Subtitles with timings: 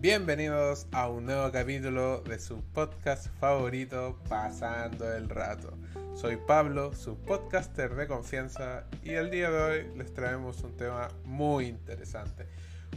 [0.00, 5.76] Bienvenidos a un nuevo capítulo de su podcast favorito, Pasando el Rato.
[6.14, 11.08] Soy Pablo, su podcaster de confianza, y el día de hoy les traemos un tema
[11.24, 12.46] muy interesante.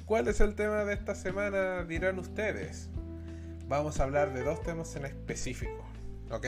[0.05, 1.83] ¿Cuál es el tema de esta semana?
[1.83, 2.89] Dirán ustedes.
[3.67, 5.85] Vamos a hablar de dos temas en específico,
[6.31, 6.45] ¿ok?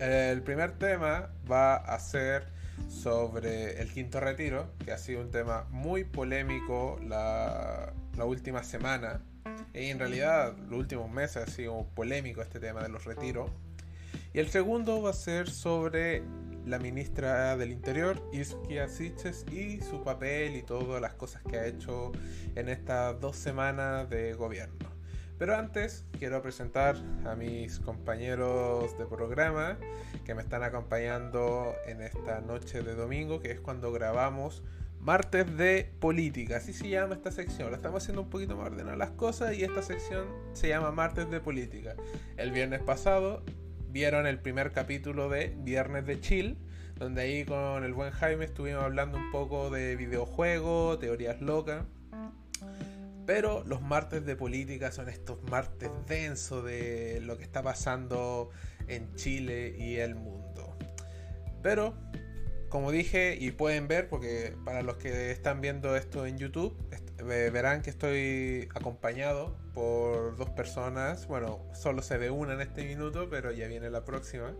[0.00, 2.46] El primer tema va a ser
[2.88, 9.20] sobre el quinto retiro, que ha sido un tema muy polémico la, la última semana
[9.74, 13.50] y en realidad, los últimos meses ha sido polémico este tema de los retiros.
[14.32, 16.22] Y el segundo va a ser sobre
[16.66, 21.66] la ministra del Interior, Isquia Siches, y su papel y todas las cosas que ha
[21.66, 22.12] hecho
[22.54, 24.94] en estas dos semanas de gobierno.
[25.38, 26.96] Pero antes quiero presentar
[27.26, 29.78] a mis compañeros de programa
[30.24, 34.62] que me están acompañando en esta noche de domingo, que es cuando grabamos
[35.00, 37.70] Martes de política, así se llama esta sección.
[37.70, 41.28] La estamos haciendo un poquito más ordenadas las cosas y esta sección se llama Martes
[41.30, 41.94] de política.
[42.38, 43.42] El viernes pasado
[43.94, 46.58] vieron el primer capítulo de Viernes de Chill,
[46.96, 51.84] donde ahí con el buen Jaime estuvimos hablando un poco de videojuegos, teorías locas.
[53.24, 58.50] Pero los martes de política son estos martes densos de lo que está pasando
[58.88, 60.76] en Chile y el mundo.
[61.62, 61.94] Pero
[62.70, 66.76] como dije y pueden ver, porque para los que están viendo esto en YouTube,
[67.22, 71.26] verán que estoy acompañado por dos personas.
[71.28, 74.52] Bueno, solo se ve una en este minuto, pero ya viene la próxima.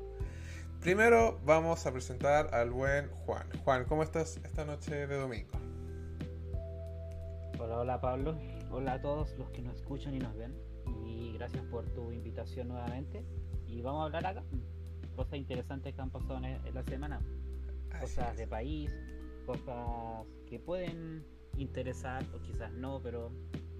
[0.80, 3.46] Primero vamos a presentar al buen Juan.
[3.64, 5.50] Juan, ¿cómo estás esta noche de domingo?
[7.58, 8.38] Hola, hola Pablo.
[8.70, 10.54] Hola a todos los que nos escuchan y nos ven.
[11.06, 13.24] Y gracias por tu invitación nuevamente.
[13.66, 14.44] Y vamos a hablar acá.
[15.16, 17.20] Cosas interesantes que han pasado en la semana
[18.00, 18.90] cosas de país,
[19.46, 21.24] cosas que pueden
[21.56, 23.32] interesar o quizás no, pero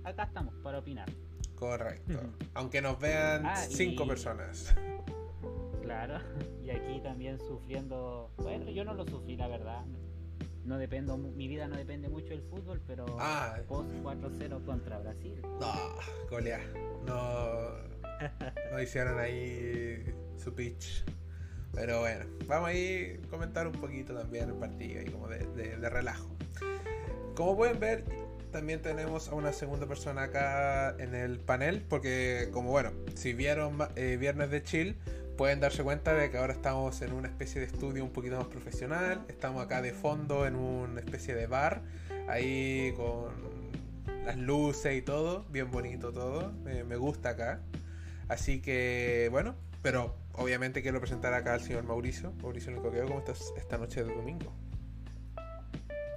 [0.04, 1.08] acá estamos para opinar.
[1.54, 2.20] Correcto.
[2.54, 4.74] Aunque nos vean ah, cinco personas.
[5.82, 6.18] Claro,
[6.62, 9.84] y aquí también sufriendo, bueno, yo no lo sufrí la verdad.
[10.64, 13.58] No dependo, mi vida no depende mucho del fútbol, pero ah.
[13.68, 15.42] post 4-0 contra Brasil.
[15.60, 15.74] No,
[16.30, 16.60] golea.
[17.06, 17.70] No,
[18.72, 20.02] no hicieron ahí
[20.38, 21.04] su pitch.
[21.74, 25.76] Pero bueno, vamos a ir a comentar un poquito también el partido y como de,
[25.90, 26.30] relajo.
[27.34, 28.04] Como pueden ver,
[28.52, 33.76] también tenemos a una segunda persona acá en el panel, porque como bueno, si vieron
[33.96, 34.96] eh, Viernes de Chill,
[35.36, 38.46] pueden darse cuenta de que ahora estamos en una especie de estudio un poquito más
[38.46, 41.82] profesional, estamos acá de fondo en una especie de bar,
[42.28, 43.32] ahí con
[44.24, 47.60] las luces y todo, bien bonito todo, me gusta acá.
[48.28, 52.32] Así que bueno, pero obviamente quiero presentar acá al señor Mauricio.
[52.40, 54.52] Mauricio Nicoqueo, ¿cómo estás esta noche de domingo?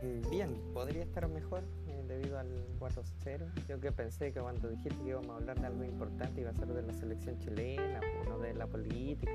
[0.02, 3.66] Mm, bien, podría estar mejor eh, debido al 4-0.
[3.68, 6.54] Yo que pensé que cuando dijiste que íbamos a hablar de algo importante iba a
[6.54, 9.32] ser de la selección chilena, no de la política.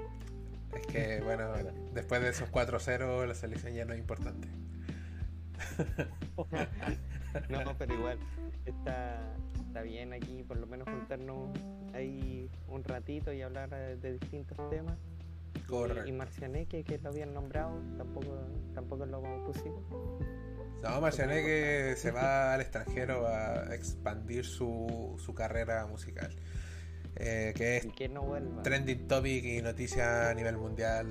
[0.72, 1.52] Es que, bueno,
[1.92, 4.48] después de esos 4-0 la selección ya no es importante.
[7.48, 8.18] no, pero igual,
[8.64, 11.50] está, está bien aquí por lo menos juntarnos
[11.92, 14.96] ahí un ratito y hablar eh, de distintos temas.
[15.66, 16.08] Correcto.
[16.08, 18.38] Y, Marcianeque, que lo habían nombrado, tampoco,
[18.74, 19.82] tampoco lo pusimos.
[20.82, 26.34] No, Marcianeque se va al extranjero a expandir su, su carrera musical.
[27.16, 28.24] Eh, que es que no
[28.62, 31.06] trending topic y noticia a nivel mundial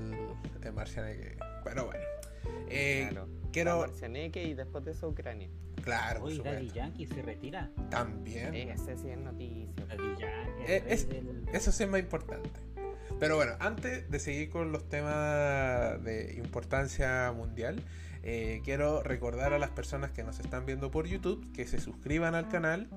[0.59, 1.37] de Marcianeque.
[1.63, 2.03] Pero bueno.
[2.69, 3.27] Eh, claro.
[3.53, 3.79] Quiero...
[3.79, 5.49] Marcianeque y después de eso Ucrania.
[5.83, 7.71] Claro, Uy, Daddy Yankee se retira.
[7.89, 8.53] También.
[8.53, 9.85] Ese sí es noticia.
[9.87, 10.63] Daddy Yankee.
[10.67, 10.83] Eh,
[11.53, 12.49] eso sí es más importante.
[13.19, 17.83] Pero bueno, antes de seguir con los temas de importancia mundial,
[18.23, 22.35] eh, quiero recordar a las personas que nos están viendo por YouTube que se suscriban
[22.35, 22.87] al canal,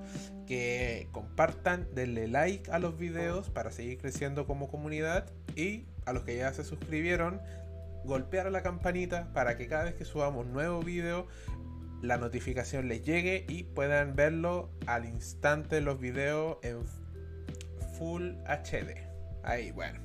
[0.45, 6.23] que compartan, denle like a los videos para seguir creciendo como comunidad y a los
[6.23, 7.41] que ya se suscribieron,
[8.03, 11.27] golpear la campanita para que cada vez que subamos nuevo video
[12.01, 16.83] la notificación les llegue y puedan verlo al instante los videos en
[17.97, 18.95] Full HD.
[19.43, 19.99] Ahí, bueno.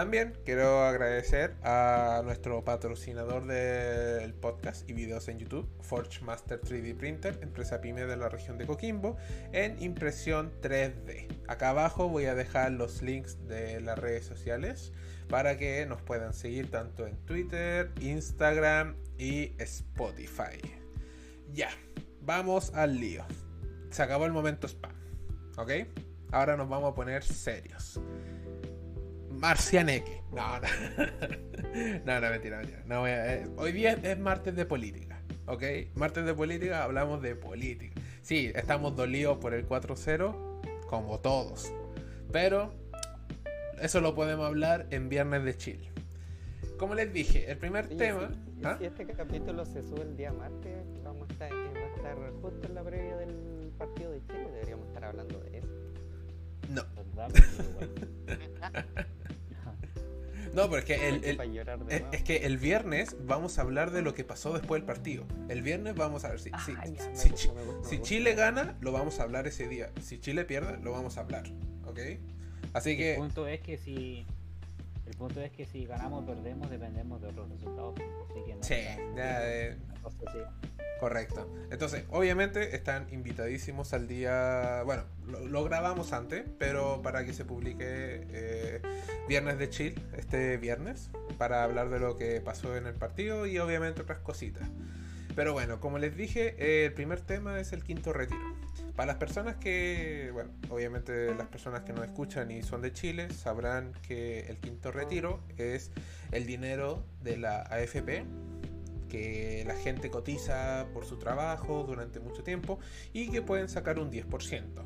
[0.00, 6.96] También quiero agradecer a nuestro patrocinador del podcast y videos en YouTube, Forge Master 3D
[6.96, 9.18] Printer, empresa pyme de la región de Coquimbo,
[9.52, 11.42] en impresión 3D.
[11.48, 14.94] Acá abajo voy a dejar los links de las redes sociales
[15.28, 20.62] para que nos puedan seguir tanto en Twitter, Instagram y Spotify.
[21.52, 21.68] Ya,
[22.22, 23.26] vamos al lío.
[23.90, 24.94] Se acabó el momento spam.
[25.58, 25.72] ¿Ok?
[26.32, 28.00] Ahora nos vamos a poner serios.
[29.40, 30.22] Marcianeque.
[30.32, 30.66] No, no.
[32.04, 32.82] no, no, mentira, mentira.
[32.84, 35.22] No, eh, hoy día es martes de política.
[35.46, 35.62] ¿Ok?
[35.94, 37.98] Martes de política, hablamos de política.
[38.20, 41.72] Sí, estamos dolidos por el 4-0, como todos.
[42.30, 42.74] Pero
[43.80, 45.90] eso lo podemos hablar en Viernes de Chile.
[46.78, 48.28] Como les dije, el primer tema.
[48.58, 48.76] Si, ¿ah?
[48.78, 52.66] si este capítulo se sube el día martes, vamos a estar, va a estar justo
[52.66, 54.50] en la previa del partido de Chile.
[54.52, 55.68] Deberíamos estar hablando de eso.
[56.68, 56.84] No.
[60.52, 61.24] No, pero es que el,
[62.12, 65.24] es, que el viernes vamos a hablar de lo que pasó después del partido.
[65.48, 66.50] El viernes vamos a ver si,
[67.82, 69.90] si, Chile gana, lo vamos a hablar ese día.
[70.02, 71.44] Si Chile pierde, lo vamos a hablar.
[71.84, 72.00] ¿Ok?
[72.72, 73.12] Así que.
[73.12, 74.26] El punto es que si.
[75.10, 77.96] El punto es que si ganamos o perdemos, dependemos de otros resultados.
[78.60, 78.76] sí,
[79.16, 79.76] ya,
[81.00, 81.50] Correcto.
[81.72, 84.82] Entonces, obviamente están invitadísimos al día.
[84.84, 88.82] Bueno, lo, grabamos antes, pero para que se publique eh,
[89.26, 93.58] Viernes de Chill este viernes, para hablar de lo que pasó en el partido y
[93.58, 94.68] obviamente otras cositas.
[95.34, 98.54] Pero bueno, como les dije, eh, el primer tema es el quinto retiro.
[99.00, 103.30] Para las personas que, bueno, obviamente las personas que nos escuchan y son de Chile
[103.30, 105.90] sabrán que el quinto retiro es
[106.32, 108.26] el dinero de la AFP
[109.08, 112.78] que la gente cotiza por su trabajo durante mucho tiempo
[113.14, 114.82] y que pueden sacar un 10%.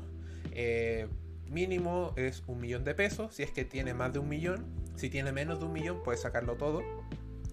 [0.53, 1.09] Eh,
[1.49, 4.65] mínimo es un millón de pesos, si es que tiene más de un millón.
[4.95, 6.83] Si tiene menos de un millón, puede sacarlo todo.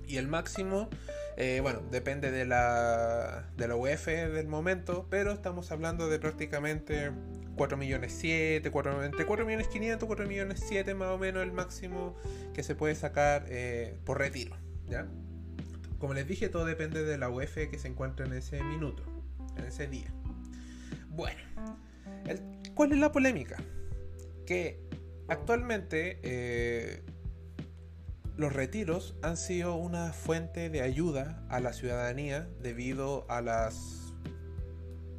[0.07, 0.89] Y el máximo,
[1.37, 7.11] eh, bueno, depende de la, de la UEF del momento, pero estamos hablando de prácticamente
[7.57, 11.53] 4 millones 7, 4, entre 4 millones 500, 4 millones 7 más o menos el
[11.53, 12.17] máximo
[12.55, 14.57] que se puede sacar eh, por retiro.
[14.89, 15.07] ¿ya?
[15.99, 19.05] Como les dije, todo depende de la UEF que se encuentra en ese minuto,
[19.57, 20.13] en ese día.
[21.09, 21.41] Bueno,
[22.75, 23.63] ¿cuál es la polémica?
[24.47, 24.81] Que
[25.29, 27.03] actualmente eh,
[28.37, 34.03] los retiros han sido una fuente de ayuda a la ciudadanía debido a las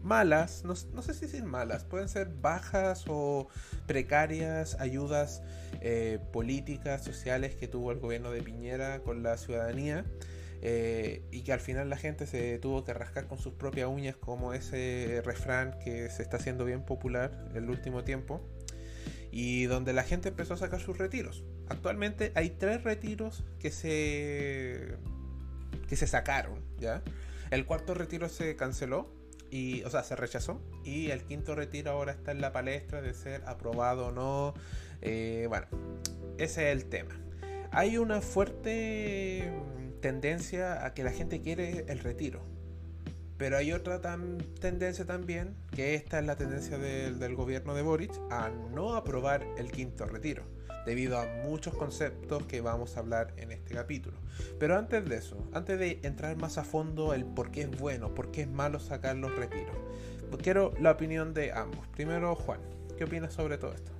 [0.03, 3.47] malas, no, sé si decir malas, pueden ser bajas o
[3.87, 5.41] precarias ayudas
[5.81, 10.05] eh, políticas, sociales que tuvo el gobierno de Piñera con la ciudadanía
[10.61, 14.15] eh, y que al final la gente se tuvo que rascar con sus propias uñas
[14.17, 18.41] como ese refrán que se está haciendo bien popular el último tiempo
[19.31, 21.43] y donde la gente empezó a sacar sus retiros.
[21.73, 24.95] Actualmente hay tres retiros que se
[25.89, 27.01] que se sacaron, ¿ya?
[27.49, 29.11] El cuarto retiro se canceló
[29.49, 33.13] y, o sea, se rechazó y el quinto retiro ahora está en la palestra de
[33.13, 34.53] ser aprobado o no.
[35.01, 35.65] Eh, bueno,
[36.37, 37.19] ese es el tema.
[37.71, 39.51] Hay una fuerte
[39.99, 42.41] tendencia a que la gente quiere el retiro.
[43.37, 43.99] Pero hay otra
[44.59, 49.71] tendencia también, que esta es la tendencia del gobierno de Boric, a no aprobar el
[49.71, 50.43] quinto retiro,
[50.85, 54.17] debido a muchos conceptos que vamos a hablar en este capítulo.
[54.59, 58.13] Pero antes de eso, antes de entrar más a fondo el por qué es bueno,
[58.13, 59.75] por qué es malo sacar los retiros,
[60.41, 61.87] quiero la opinión de ambos.
[61.89, 62.59] Primero, Juan,
[62.97, 63.91] ¿qué opinas sobre todo esto?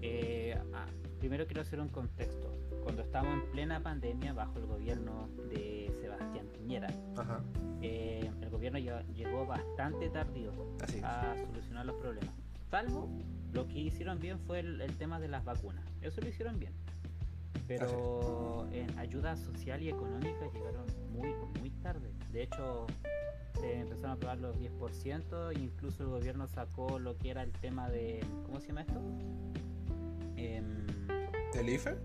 [0.00, 0.86] Eh, ah,
[1.18, 2.52] primero quiero hacer un contexto
[2.82, 6.88] cuando estábamos en plena pandemia bajo el gobierno de Sebastián Piñera,
[7.80, 10.50] eh, el gobierno llegó bastante tardío
[11.02, 12.34] a solucionar los problemas.
[12.70, 13.08] Salvo
[13.52, 15.84] lo que hicieron bien fue el, tema de las vacunas.
[16.00, 16.72] Eso lo hicieron bien.
[17.68, 22.10] Pero en ayuda social y económica llegaron muy, muy tarde.
[22.32, 22.86] De hecho,
[23.60, 27.88] se empezaron a aprobar los 10%, incluso el gobierno sacó lo que era el tema
[27.88, 28.24] de.
[28.46, 29.00] ¿Cómo se llama esto?
[30.36, 30.62] Eh,
[31.54, 31.96] ¿El IFE?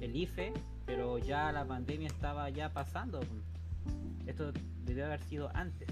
[0.00, 0.52] el IFE,
[0.84, 3.20] pero ya la pandemia estaba ya pasando.
[4.26, 4.52] Esto
[4.84, 5.88] debió haber sido antes.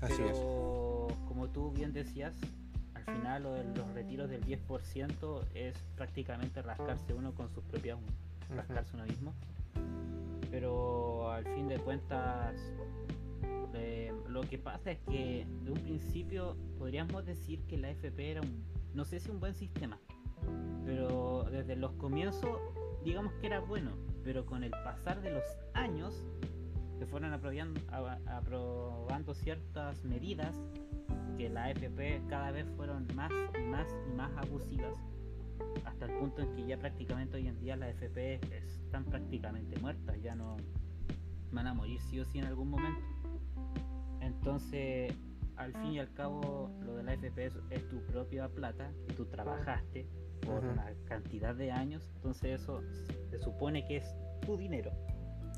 [0.00, 2.34] Así pero, como tú bien decías,
[3.06, 7.98] final lo de los retiros del 10% es prácticamente rascarse uno con sus propias
[8.54, 9.32] rascarse uno mismo.
[10.50, 12.54] Pero al fin de cuentas,
[13.74, 18.40] eh, lo que pasa es que de un principio podríamos decir que la FP era
[18.40, 19.98] un, no sé si un buen sistema,
[20.84, 22.58] pero desde los comienzos,
[23.04, 23.90] digamos que era bueno,
[24.24, 25.44] pero con el pasar de los
[25.74, 26.24] años,
[26.98, 27.80] se fueron aprobando,
[28.26, 30.54] aprobando ciertas medidas
[31.36, 34.96] que la AFP cada vez fueron más y más y más abusivas,
[35.84, 40.20] hasta el punto en que ya prácticamente hoy en día las AFP están prácticamente muertas,
[40.22, 40.56] ya no
[41.52, 43.02] van a morir sí o sí en algún momento.
[44.20, 45.14] Entonces,
[45.56, 49.26] al fin y al cabo, lo de la AFP es tu propia plata que tú
[49.26, 50.06] trabajaste
[50.40, 52.82] por una cantidad de años, entonces eso
[53.30, 54.92] se supone que es tu dinero.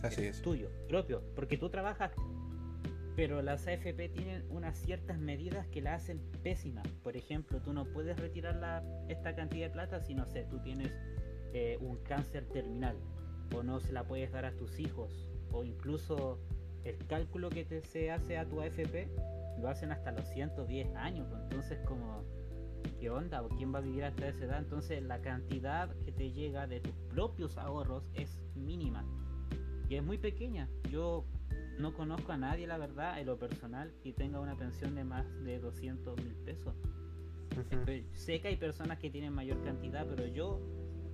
[0.02, 2.12] Así es, Tuyo, propio, porque tú trabajas.
[3.16, 6.84] Pero las AFP tienen unas ciertas medidas que la hacen pésima.
[7.02, 10.60] Por ejemplo, tú no puedes retirar la, esta cantidad de plata si no sé, tú
[10.60, 10.92] tienes
[11.52, 12.96] eh, un cáncer terminal
[13.56, 16.38] o no se la puedes dar a tus hijos o incluso
[16.84, 19.08] el cálculo que te, se hace a tu AFP
[19.60, 21.26] lo hacen hasta los 110 años.
[21.28, 22.22] Pues, entonces como,
[23.00, 23.42] ¿qué onda?
[23.56, 24.58] ¿Quién va a vivir hasta esa edad?
[24.60, 29.04] Entonces la cantidad que te llega de tus propios ahorros es mínima
[29.88, 30.68] y es muy pequeña.
[30.90, 31.24] Yo
[31.78, 35.26] no conozco a nadie, la verdad, en lo personal, que tenga una pensión de más
[35.44, 36.74] de 200 mil pesos.
[38.12, 40.60] Sé que hay personas que tienen mayor cantidad, pero yo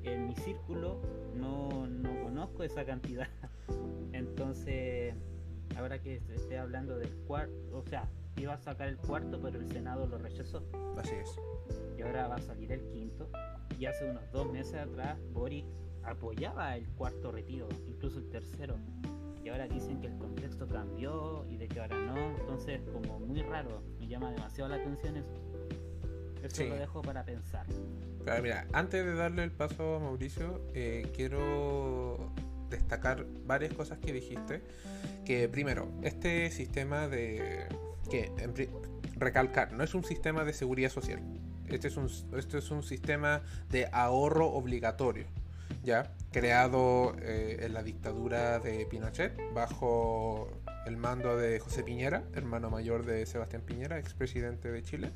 [0.02, 1.00] en mi círculo
[1.34, 3.28] no, no conozco esa cantidad.
[4.12, 5.14] Entonces,
[5.76, 9.66] ahora que esté hablando del cuarto, o sea, iba a sacar el cuarto, pero el
[9.68, 10.64] Senado lo rechazó.
[10.98, 11.38] Así es.
[11.96, 13.28] Y ahora va a salir el quinto.
[13.78, 15.64] Y hace unos dos meses atrás, Boris
[16.06, 18.76] apoyaba el cuarto retiro, incluso el tercero
[19.44, 23.42] y ahora dicen que el contexto cambió y de que ahora no, entonces como muy
[23.42, 25.34] raro, me llama demasiado la atención eso.
[26.42, 27.66] Eso lo dejo para pensar.
[28.25, 32.32] Claro, mira, antes de darle el paso a Mauricio, eh, quiero
[32.70, 34.62] destacar varias cosas que dijiste.
[35.25, 37.66] Que primero, este sistema de...
[38.11, 38.30] que
[39.16, 41.20] recalcar, no es un sistema de seguridad social.
[41.68, 45.25] Este es un, este es un sistema de ahorro obligatorio.
[45.84, 46.14] ¿Ya?
[46.34, 50.48] creado eh, en la dictadura de Pinochet bajo
[50.84, 55.12] el mando de José Piñera, hermano mayor de Sebastián Piñera, expresidente de Chile,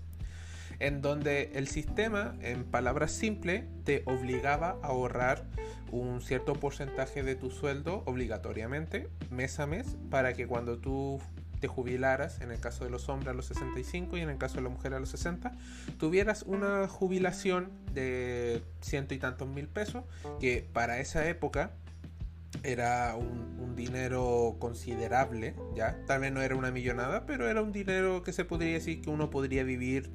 [0.78, 5.44] en donde el sistema, en palabras simples, te obligaba a ahorrar
[5.90, 11.20] un cierto porcentaje de tu sueldo obligatoriamente mes a mes para que cuando tú
[11.58, 14.56] te jubilaras, en el caso de los hombres a los 65 y en el caso
[14.56, 15.52] de la mujer a los 60,
[15.98, 20.04] tuvieras una jubilación de ciento y tantos mil pesos,
[20.40, 21.72] que para esa época
[22.62, 26.04] era un, dinero considerable, ¿ya?
[26.04, 29.08] Tal vez no era una millonada, pero era un dinero que se podría decir que
[29.08, 30.10] uno podría vivir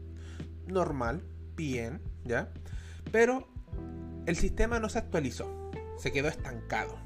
[0.67, 1.23] normal,
[1.55, 2.49] bien, ¿ya?
[3.13, 3.47] Pero
[4.25, 6.97] el sistema no se actualizó, se quedó estancado.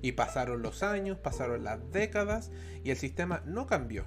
[0.00, 2.50] Y pasaron los años, pasaron las décadas
[2.84, 4.04] y el sistema no cambió.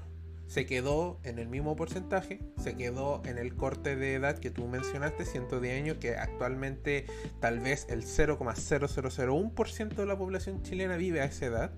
[0.47, 4.67] Se quedó en el mismo porcentaje, se quedó en el corte de edad que tú
[4.67, 7.05] mencionaste, 110 años, que actualmente
[7.39, 11.71] tal vez el 0,0001% de la población chilena vive a esa edad.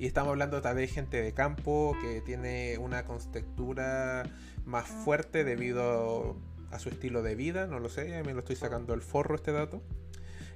[0.00, 4.24] Y estamos hablando tal vez de gente de campo que tiene una contextura
[4.64, 6.36] más fuerte debido
[6.70, 9.52] a su estilo de vida, no lo sé, me lo estoy sacando el forro este
[9.52, 9.82] dato.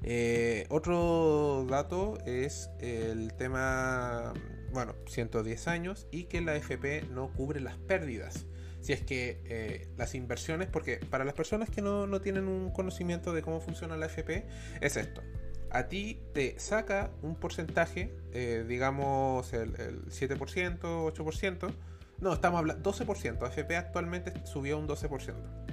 [0.04, 4.32] Eh, otro dato es el tema,
[4.72, 8.46] bueno, 110 años y que la FP no cubre las pérdidas.
[8.80, 13.32] Si es que eh, las inversiones, porque para las personas que no, tienen un conocimiento
[13.32, 14.44] de cómo funciona la FP,
[14.80, 15.22] es esto.
[15.70, 21.74] A ti te saca un porcentaje, eh, digamos el, el 7%, 8%.
[22.20, 23.42] No, estamos hablando 12%.
[23.42, 25.71] AFP actualmente subió un 12%.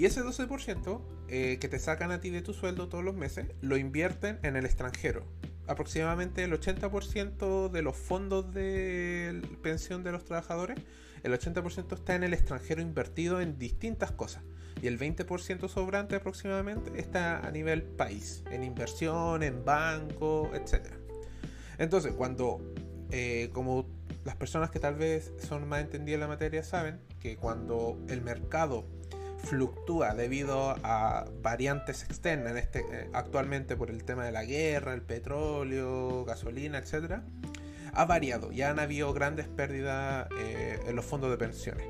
[0.00, 3.48] Y ese 12% eh, que te sacan a ti de tu sueldo todos los meses,
[3.60, 5.26] lo invierten en el extranjero.
[5.66, 10.78] Aproximadamente el 80% de los fondos de pensión de los trabajadores,
[11.22, 14.42] el 80% está en el extranjero invertido en distintas cosas.
[14.80, 20.94] Y el 20% sobrante aproximadamente está a nivel país, en inversión, en banco, etc.
[21.76, 22.72] Entonces, cuando,
[23.10, 23.86] eh, como
[24.24, 28.22] las personas que tal vez son más entendidas en la materia saben, que cuando el
[28.22, 28.86] mercado
[29.42, 35.02] fluctúa debido a variantes externas, este, eh, actualmente por el tema de la guerra, el
[35.02, 37.20] petróleo, gasolina, etc.,
[37.92, 38.52] ha variado.
[38.52, 41.86] Ya han habido grandes pérdidas eh, en los fondos de pensiones.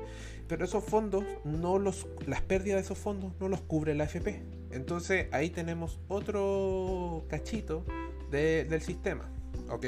[0.47, 4.41] Pero esos fondos, no los, las pérdidas de esos fondos no los cubre la AFP.
[4.71, 7.85] Entonces ahí tenemos otro cachito
[8.31, 9.29] del sistema.
[9.69, 9.85] ¿Ok?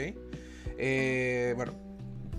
[0.78, 1.74] Eh, bueno,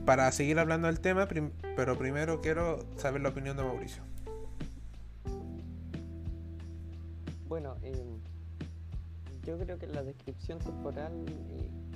[0.05, 1.29] para seguir hablando del tema,
[1.77, 4.03] pero primero quiero saber la opinión de Mauricio.
[7.49, 8.21] Bueno, em,
[9.45, 11.13] yo creo que la descripción temporal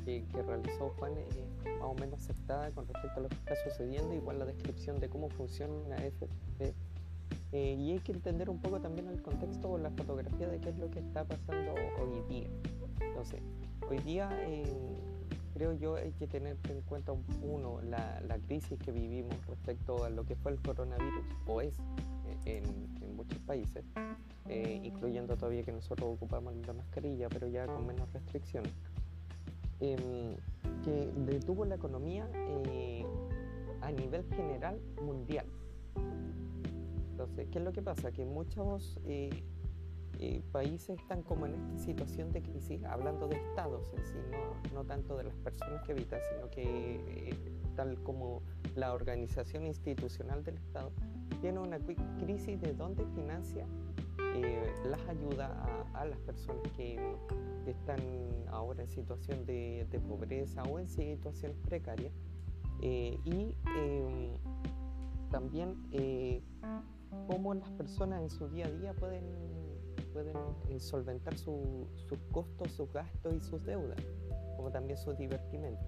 [0.06, 1.36] eh, que, realizó Juan es
[1.78, 5.08] más o menos aceptada con respecto a lo que está sucediendo, igual la descripción de
[5.08, 6.74] cómo funciona una FP.
[7.52, 10.70] Eh, y hay que entender un poco también el contexto o la fotografía de qué
[10.70, 12.48] es lo que está pasando hoy día.
[13.00, 13.40] Entonces,
[13.88, 14.64] hoy día em,
[15.54, 17.12] creo yo hay que tener en cuenta,
[17.42, 21.74] uno, la, la, crisis que vivimos respecto a lo que fue el coronavirus, o es
[21.78, 21.80] eh,
[22.48, 23.84] en, muchos países.
[24.48, 28.72] Eh, incluyendo todavía que nosotros ocupamos la mascarilla, pero ya con menos restricciones,
[29.80, 30.36] em,
[30.84, 33.04] que detuvo la economía eh,
[33.82, 35.46] a nivel general mundial.
[37.10, 38.12] Entonces, ¿qué es lo que pasa?
[38.12, 38.98] Que muchos
[40.18, 44.18] eh, países están como en esta situación de crisis, hablando de estados en sí,
[44.74, 47.34] no, tanto de las personas que habitan, sino que
[47.76, 48.42] tal como
[48.74, 50.90] la organización institucional del Estado
[51.40, 51.78] tiene una
[52.18, 53.66] crisis de dónde financia
[54.18, 55.50] eh, las ayudas
[55.94, 56.98] a, las personas que,
[57.66, 58.00] están
[58.50, 62.12] ahora en situación de, pobreza o en situaciones precarias.
[62.80, 64.32] Eh, y em,
[65.30, 66.40] también eh,
[67.26, 69.24] cómo las personas en su día a día pueden,
[70.24, 71.86] pueden solventar sus
[72.32, 74.00] costos, sus gastos y sus deudas,
[74.56, 75.86] como también sus divertimentos.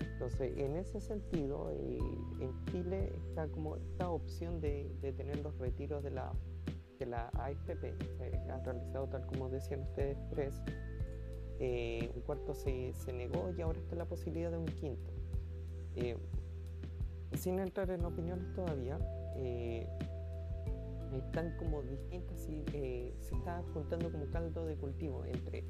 [0.00, 6.02] Entonces, en ese sentido, en Chile está como esta opción de, de tener los retiros
[6.02, 6.32] de la
[6.98, 7.94] que la AFP
[8.50, 10.62] han realizado, tal como decían ustedes tres,
[11.58, 15.10] eh, un cuarto se, se, negó y ahora está la posibilidad de un quinto.
[15.96, 16.16] Eh,
[17.34, 18.98] sin entrar en opiniones todavía,
[19.36, 19.88] eh,
[21.18, 22.64] están como distintas y
[23.20, 25.64] se está juntando como caldo de cultivo entre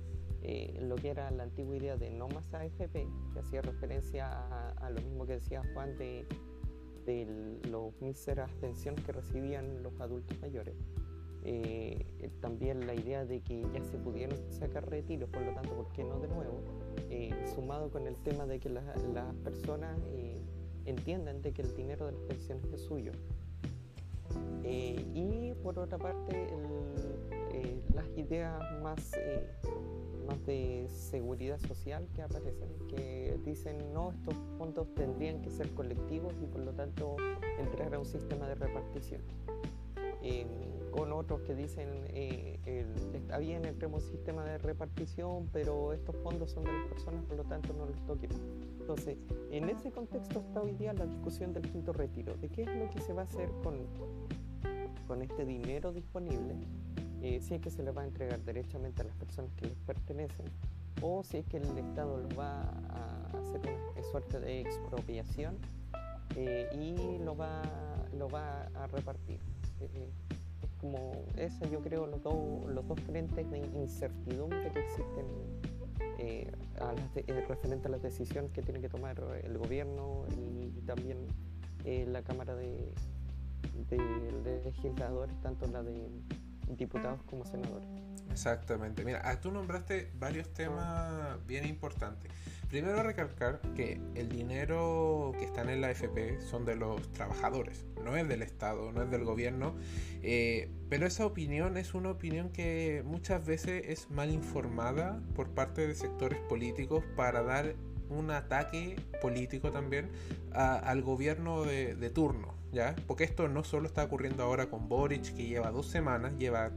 [0.80, 4.28] lo que era la antigua idea de no más AFP, que hacía referencia
[4.76, 6.26] a, lo mismo que decía Juan de,
[7.06, 10.76] de los míseras pensiones que recibían los adultos mayores,
[11.46, 15.92] eh, también la idea de que ya se pudieron sacar retiros, por lo tanto, ¿por
[15.92, 16.62] qué no de nuevo?
[17.10, 18.84] Eh, sumado con el tema de que las
[19.44, 20.40] personas eh,
[20.86, 23.12] entiendan de que el dinero de las pensiones es suyo.
[24.64, 26.46] Y por otra parte,
[27.94, 29.12] las ideas más,
[30.26, 36.34] más de seguridad social que aparecen, que dicen no, estos fondos tendrían que ser colectivos
[36.42, 37.16] y por lo tanto
[37.58, 39.20] entrar a un sistema de repartición
[40.90, 42.60] con otros que dicen eh,
[43.14, 47.44] está bien, entremos sistema de repartición, pero estos fondos son de las personas, por lo
[47.44, 48.30] tanto no les toquen.
[48.78, 49.16] Entonces,
[49.50, 52.88] en ese contexto está hoy día la discusión del quinto retiro, de qué es lo
[52.90, 53.78] que se va a hacer con,
[55.08, 56.54] con este dinero disponible,
[57.22, 59.78] eh, si es que se le va a entregar derechamente a las personas que les
[59.78, 60.46] pertenecen,
[61.02, 65.56] o si es que el Estado lo va a hacer una suerte de expropiación
[66.36, 67.62] eh, y lo va,
[68.16, 69.40] lo va a repartir
[70.80, 75.24] como ese, yo creo, los dos, los dos frentes de incertidumbre que existen
[76.18, 76.52] eh,
[77.16, 81.18] eh, referente a las decisiones que tiene que tomar el gobierno y, también
[81.84, 82.92] eh, la Cámara de,
[83.88, 86.08] de, Legisladores, tanto la de
[86.68, 87.88] diputados como senadores.
[88.30, 89.04] Exactamente.
[89.04, 92.30] Mira, ah, tú nombraste varios temas bien importantes.
[92.74, 98.16] Primero recalcar que el dinero que está en la AFP son de los trabajadores, no
[98.16, 99.76] es del Estado, no es del gobierno,
[100.24, 105.86] eh, pero esa opinión es una opinión que muchas veces es mal informada por parte
[105.86, 107.76] de sectores políticos para dar
[108.10, 110.10] un ataque político también
[110.52, 112.96] al gobierno de, de, turno, ¿ya?
[113.06, 116.72] Porque esto no solo está ocurriendo ahora con Boric, que lleva dos semanas, lleva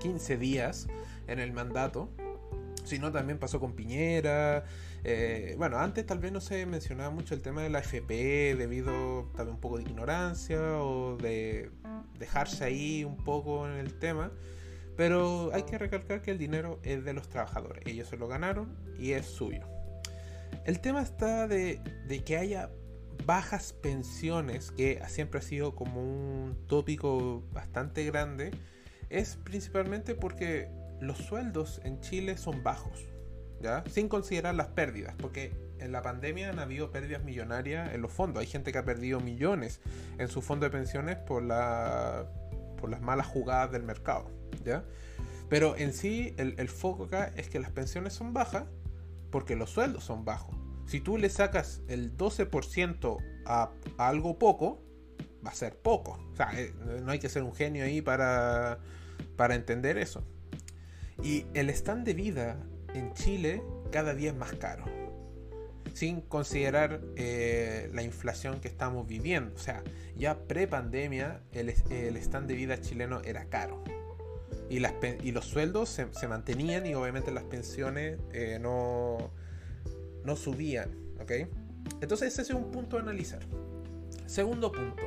[0.00, 0.88] 15 días
[1.26, 2.08] en el mandato,
[2.86, 4.64] sino también pasó con Piñera.
[5.04, 9.30] Eh, bueno, antes tal vez no se mencionaba mucho el tema de la FP debido
[9.36, 11.70] también un poco de ignorancia o de
[12.18, 14.32] dejarse ahí un poco en el tema.
[14.96, 17.82] Pero hay que recalcar que el dinero es de los trabajadores.
[17.86, 19.66] Ellos se lo ganaron y es suyo.
[20.64, 22.70] El tema está de, de que haya
[23.24, 28.52] bajas pensiones, que siempre ha sido como un tópico bastante grande,
[29.10, 30.68] es principalmente porque
[31.00, 33.04] los sueldos en Chile son bajos,
[33.60, 33.84] ¿ya?
[33.90, 38.40] Sin considerar las pérdidas, porque en la pandemia han habido pérdidas millonarias en los fondos.
[38.40, 39.80] Hay gente que ha perdido millones
[40.18, 42.26] en su fondo de pensiones por, la,
[42.78, 44.30] por las malas jugadas del mercado,
[44.64, 44.84] ¿ya?
[45.48, 48.64] Pero en sí, el, foco acá es que las pensiones son bajas
[49.30, 50.56] porque los sueldos son bajos.
[50.86, 54.82] Si tú le sacas el 12% a, a algo poco,
[55.46, 56.18] va a ser poco.
[56.32, 58.78] O sea, eh, no hay que ser un genio ahí para,
[59.36, 60.24] para entender eso.
[61.22, 62.58] Y el stand de vida
[62.94, 64.84] en Chile cada día es más caro.
[65.94, 69.54] Sin considerar eh, la inflación que estamos viviendo.
[69.54, 69.82] O sea,
[70.16, 73.82] ya pre-pandemia el, stand de vida chileno era caro.
[74.68, 79.30] Y, las, y los sueldos se, mantenían y obviamente las pensiones eh, no,
[80.24, 80.90] no subían.
[81.20, 81.32] ¿Ok?
[82.00, 83.40] Entonces ese es un punto a analizar.
[84.26, 85.02] Segundo punto,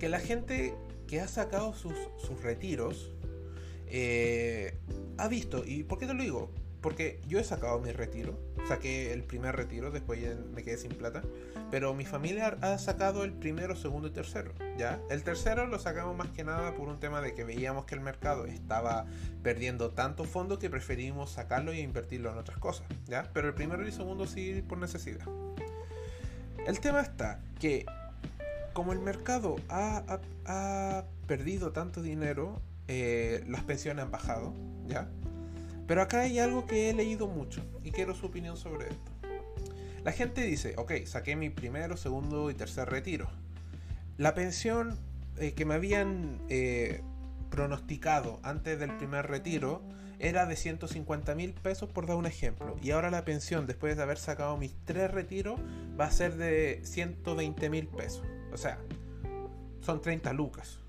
[0.00, 0.74] que la gente
[1.06, 3.14] que ha sacado sus, sus retiros
[3.86, 4.78] eh,
[5.18, 6.50] ha visto, ¿y por qué te lo digo?
[6.80, 10.20] Porque yo he sacado mi retiro, saqué el primer retiro, después
[10.54, 11.22] me quedé sin plata,
[11.70, 15.00] pero mi familia ha sacado el primero, segundo y tercero, ¿ya?
[15.08, 18.02] El tercero lo sacamos más que nada por un tema de que veíamos que el
[18.02, 19.06] mercado estaba
[19.42, 23.30] perdiendo tanto fondo que preferimos sacarlo y invertirlo en otras cosas, ¿ya?
[23.32, 25.26] Pero el primero y segundo sí por necesidad.
[26.66, 27.86] El tema está que
[28.74, 34.52] como el mercado ha, ha perdido tanto dinero, eh, las pensiones han bajado,
[34.86, 35.08] ¿ya?
[35.86, 39.12] Pero acá hay algo que he leído mucho y quiero su opinión sobre esto.
[40.02, 43.28] La gente dice, ok, saqué mi primero, segundo y tercer retiro.
[44.18, 44.98] La pensión
[45.38, 47.02] eh, que me habían eh,
[47.50, 49.82] pronosticado antes del primer retiro
[50.18, 52.76] era de 150 mil pesos por dar un ejemplo.
[52.82, 55.58] Y ahora la pensión, después de haber sacado mis tres retiros,
[55.98, 58.22] va a ser de 120 mil pesos.
[58.52, 58.78] O sea,
[59.80, 60.80] son 30 lucas.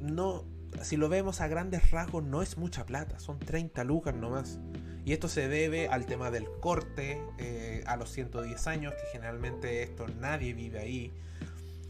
[0.00, 0.44] No,
[0.82, 4.58] si lo vemos a grandes rasgos, no es mucha plata, son 30 lucas nomás.
[5.04, 9.82] Y esto se debe al tema del corte eh, a los 110 años, que generalmente
[9.82, 11.12] esto nadie vive ahí.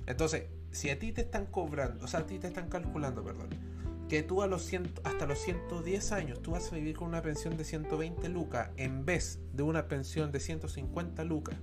[0.07, 3.49] Entonces, si a ti te están cobrando, o sea, a ti te están calculando, perdón,
[4.09, 4.71] que tú a los
[5.05, 9.05] hasta los 110 años tú vas a vivir con una pensión de 120 lucas en
[9.05, 11.57] vez de una pensión de 150 lucas.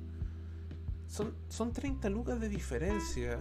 [1.07, 3.39] Son, son 30 lucas de diferencia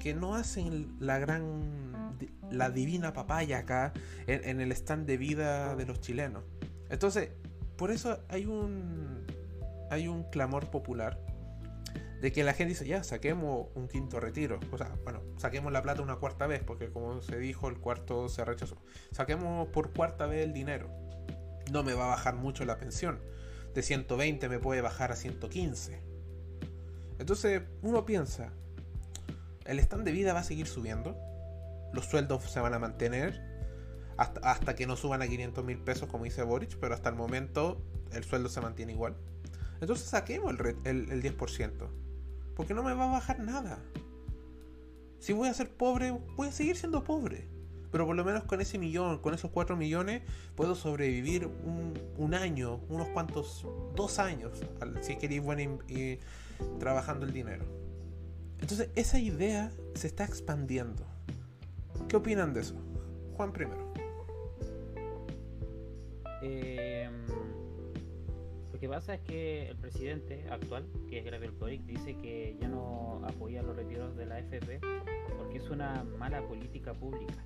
[0.00, 2.16] que no hacen la gran,
[2.50, 3.92] la divina papaya acá
[4.26, 6.44] en, el stand de vida de los chilenos.
[6.90, 7.30] Entonces,
[7.76, 9.26] por eso hay un,
[9.90, 11.18] hay un clamor popular
[12.22, 14.60] de que la gente dice, ya, saquemos un quinto retiro.
[14.70, 18.28] O sea, bueno, saquemos la plata una cuarta vez, porque como se dijo, el cuarto
[18.28, 18.76] se rechazó.
[19.10, 20.88] Saquemos por cuarta vez el dinero.
[21.72, 23.18] No me va a bajar mucho la pensión.
[23.74, 26.00] De 120 me puede bajar a 115.
[27.18, 28.52] Entonces, uno piensa,
[29.66, 31.16] el stand de vida va a seguir subiendo.
[31.92, 33.50] Los sueldos se van a mantener.
[34.16, 37.16] Hasta, hasta que no suban a 500 mil pesos, como dice Boric, pero hasta el
[37.16, 39.16] momento el sueldo se mantiene igual.
[39.80, 41.88] Entonces saquemos el, el, el 10%.
[42.54, 43.78] Porque no me va a bajar nada.
[45.18, 47.48] Si voy a ser pobre, voy a seguir siendo pobre.
[47.92, 50.22] Pero por lo menos con ese millón, con esos 4 millones,
[50.56, 54.58] puedo sobrevivir un, año, unos cuantos, dos años,
[55.02, 56.18] si queréis bueno y,
[56.80, 57.81] trabajando el dinero.
[58.62, 61.04] Entonces esa idea se está expandiendo.
[62.08, 62.74] ¿Qué opinan de eso?
[63.36, 63.92] Juan primero.
[66.42, 67.10] Eh,
[68.82, 73.22] que pasa es que el presidente actual, que es Gabriel Boric, dice que ya no
[73.24, 74.80] apoya los retiros de la FP
[75.38, 77.44] porque es una mala política pública.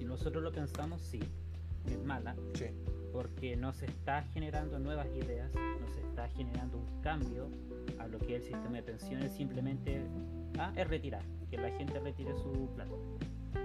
[0.00, 1.20] Y nosotros lo pensamos, sí,
[1.84, 2.34] es mala,
[3.12, 7.48] porque no se está generando nuevas ideas, no se está generando un cambio
[7.98, 10.02] a lo que es el sistema de pensiones, simplemente
[10.58, 12.94] ah, es retirar, que la gente retire su plata.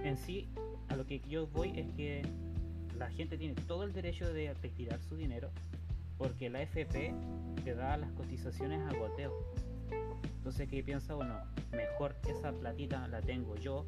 [0.02, 0.48] En sí,
[0.88, 2.22] a lo que yo voy es que
[2.98, 5.50] la gente tiene todo el derecho de retirar su dinero
[6.18, 7.14] porque la FP
[7.64, 9.32] te da las cotizaciones a goteo.
[10.36, 11.14] Entonces, ¿qué piensa?
[11.14, 11.38] Bueno,
[11.72, 13.86] mejor esa platita la tengo yo.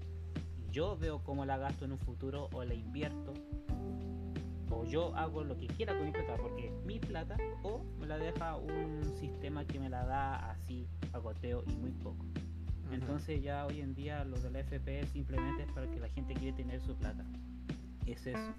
[0.73, 3.35] Yo veo cómo la gasto en un futuro o la invierto.
[4.71, 7.37] O yo hago lo que quiera con mi plata porque es mi plata.
[7.63, 11.91] O me la deja un sistema que me la da así a goteo y muy
[11.93, 12.25] poco.
[12.93, 16.35] Entonces ya hoy en día lo de la FP simplemente es para que la gente
[16.35, 17.25] quiere tener su plata.
[18.07, 18.55] Es eso.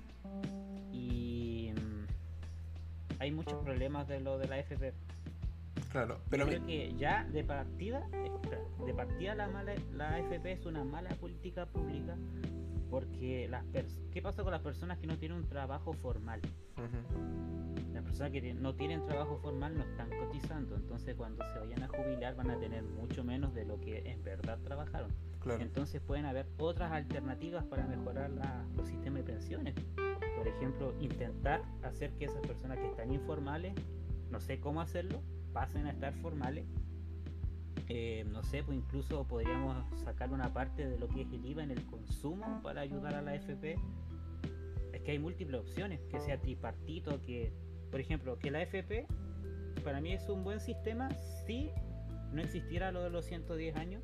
[0.91, 1.71] Y
[3.19, 4.93] hay muchos problemas de lo de la FP.
[5.91, 8.07] Claro, pero creo que ya de partida,
[8.85, 12.15] de partida la mala, la FP es una mala política pública
[12.89, 13.65] porque las
[14.11, 16.41] ¿qué pasa con las personas que no tienen un trabajo formal?
[17.93, 21.87] Las personas que no tienen trabajo formal no están cotizando, entonces cuando se vayan a
[21.87, 25.11] jubilar van a tener mucho menos de lo que en verdad trabajaron.
[25.59, 28.29] Entonces pueden haber otras alternativas para mejorar
[28.75, 29.75] los sistemas de pensiones
[30.37, 33.73] por ejemplo, intentar hacer que esas personas que están informales,
[34.29, 35.21] no sé cómo hacerlo,
[35.51, 36.65] pasen a estar formales.
[37.89, 41.63] Eh, no sé, pues incluso podríamos sacar una parte de lo que es el IVA
[41.63, 43.77] en el consumo para ayudar a la FP.
[44.91, 47.53] Es que hay múltiples opciones, que sea tripartito, que,
[47.89, 49.07] por ejemplo, que la FP
[49.83, 51.09] para mí es un buen sistema
[51.45, 51.71] si
[52.33, 54.03] no existiera lo de los 110 años,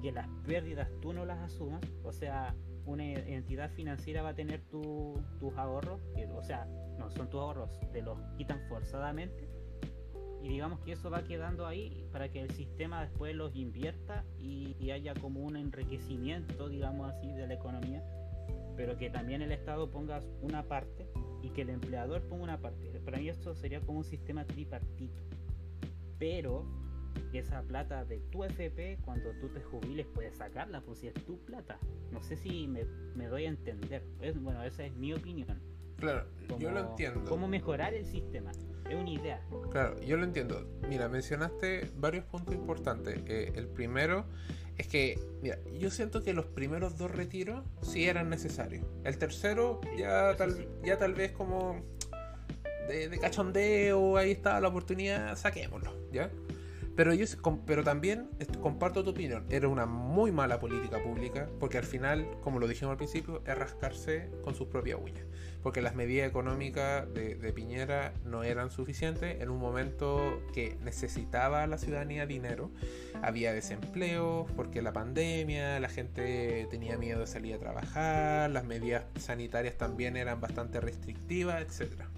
[0.00, 4.62] que las pérdidas tú no las asumas, o sea, una entidad financiera va a tener
[4.68, 6.00] tus ahorros,
[6.32, 9.48] o sea, no son tus ahorros, te los quitan forzadamente
[10.46, 14.90] y digamos que eso va quedando ahí para que el sistema después los invierta y,
[14.92, 18.04] haya como un enriquecimiento, digamos así, de la economía,
[18.76, 21.08] pero que también el Estado ponga una parte
[21.42, 22.88] y que el empleador ponga una parte.
[23.04, 25.20] Para mí esto sería como un sistema tripartito.
[26.20, 26.64] Pero
[27.32, 31.38] esa plata de tu FP, cuando tú te jubiles, puedes sacarla, pues si es tu
[31.44, 31.80] plata.
[32.12, 34.04] No sé si me, doy a entender.
[34.36, 35.60] bueno, esa es mi opinión.
[35.96, 36.28] Claro,
[36.60, 37.24] yo lo entiendo.
[37.24, 38.52] ¿Cómo mejorar el sistema?
[38.88, 39.42] Es una idea.
[39.70, 40.66] Claro, yo lo entiendo.
[40.88, 43.20] Mira, mencionaste varios puntos importantes.
[43.26, 44.26] Eh, el primero
[44.78, 48.84] es que, mira, yo siento que los primeros dos retiros sí eran necesarios.
[49.04, 51.82] El tercero ya, tal, ya tal vez como
[52.88, 56.30] de, de, cachondeo, ahí estaba la oportunidad, saquémoslo, ¿ya?
[56.96, 57.26] Pero, yo,
[57.66, 58.30] pero también
[58.62, 59.44] comparto tu opinión.
[59.50, 63.56] Era una muy mala política pública porque al final, como lo dijimos al principio, es
[63.56, 65.24] rascarse con sus propias uñas.
[65.62, 71.76] Porque las medidas económicas de, Piñera no eran suficientes en un momento que necesitaba la
[71.76, 72.70] ciudadanía dinero.
[73.22, 79.04] Había desempleo porque la pandemia, la gente tenía miedo de salir a trabajar, las medidas
[79.18, 82.08] sanitarias también eran bastante restrictivas, etcétera.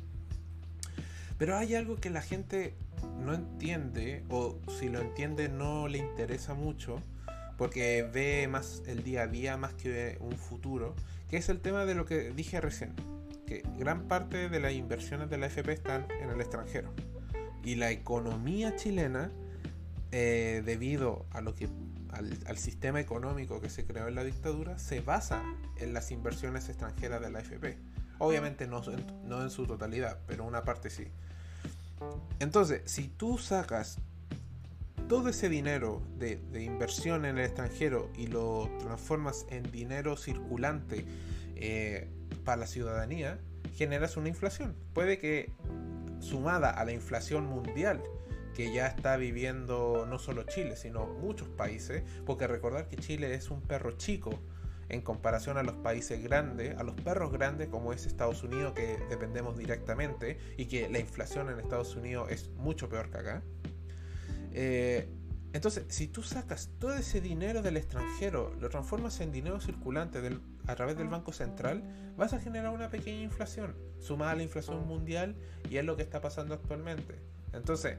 [1.38, 2.74] Pero hay algo que la gente
[3.18, 7.00] no entiende, o si lo entiende no le interesa mucho,
[7.56, 10.94] porque ve más el día a día más que un futuro,
[11.30, 12.94] que es el tema de lo que dije recién,
[13.46, 16.92] que gran parte de las inversiones de la FP están en el extranjero.
[17.64, 19.30] Y la economía chilena,
[20.10, 21.68] eh, debido a lo que
[22.12, 25.42] al, sistema económico que se creó en la dictadura, se basa
[25.76, 27.76] en las inversiones extranjeras de la FP.
[28.18, 28.82] Obviamente no,
[29.24, 31.08] no en su totalidad, pero una parte sí.
[32.40, 33.98] Entonces, si tú sacas
[35.08, 41.06] todo ese dinero de, inversión en el extranjero y lo transformas en dinero circulante
[41.56, 42.08] eh,
[42.44, 43.38] para la ciudadanía,
[43.74, 44.76] generas una inflación.
[44.92, 45.52] Puede que
[46.20, 48.02] sumada a la inflación mundial
[48.54, 53.50] que ya está viviendo no solo Chile, sino muchos países, porque recordar que Chile es
[53.50, 54.30] un perro chico
[54.88, 58.98] en comparación a los países grandes, a los perros grandes como es Estados Unidos, que
[59.08, 63.42] dependemos directamente y que la inflación en Estados Unidos es mucho peor que acá.
[64.52, 65.08] Eh,
[65.52, 70.20] entonces, si tú sacas todo ese dinero del extranjero, lo transformas en dinero circulante
[70.66, 71.82] a través del Banco Central,
[72.16, 75.36] vas a generar una pequeña inflación, sumada a la inflación mundial,
[75.70, 77.14] y es lo que está pasando actualmente.
[77.54, 77.96] Entonces,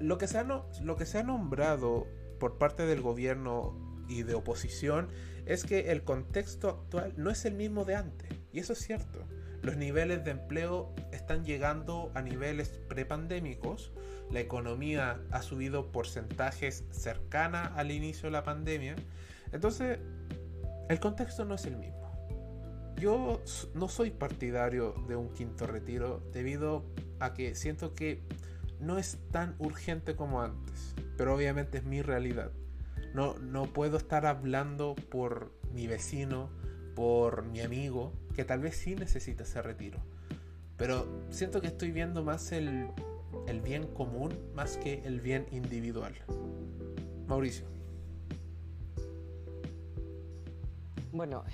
[0.00, 2.06] lo que se ha, lo que se ha nombrado
[2.38, 5.08] por parte del gobierno y de oposición
[5.46, 8.28] es que el contexto actual no es el mismo de antes.
[8.52, 9.20] Y eso es cierto.
[9.62, 13.92] Los niveles de empleo están llegando a niveles prepandémicos.
[14.30, 18.94] La economía ha subido porcentajes cercana al inicio de la pandemia.
[19.52, 19.98] Entonces,
[20.88, 22.04] el contexto no es el mismo.
[22.96, 23.42] Yo
[23.74, 26.84] no soy partidario de un quinto retiro debido
[27.18, 28.22] a que siento que
[28.80, 30.94] no es tan urgente como antes.
[31.16, 32.52] Pero obviamente es mi realidad.
[33.14, 36.50] No, no puedo estar hablando por mi vecino,
[36.94, 40.00] por mi amigo, que tal vez sí necesita ese retiro.
[40.76, 42.88] Pero siento que estoy viendo más el,
[43.46, 46.14] el bien común más que el bien individual.
[47.28, 47.66] Mauricio.
[51.12, 51.44] Bueno,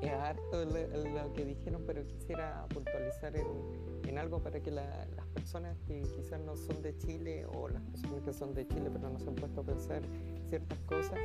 [0.00, 6.02] es harto lo, que dijeron, pero quisiera puntualizar en, algo para que las personas que
[6.14, 9.28] quizás no son de Chile o las personas que son de Chile pero no se
[9.28, 10.02] han puesto a pensar
[10.48, 11.18] ciertas cosas,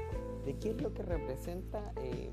[0.46, 2.32] de qué es lo que representa eh,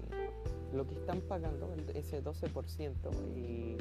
[0.72, 2.94] lo que están pagando, ese 12%.
[3.36, 3.76] Y,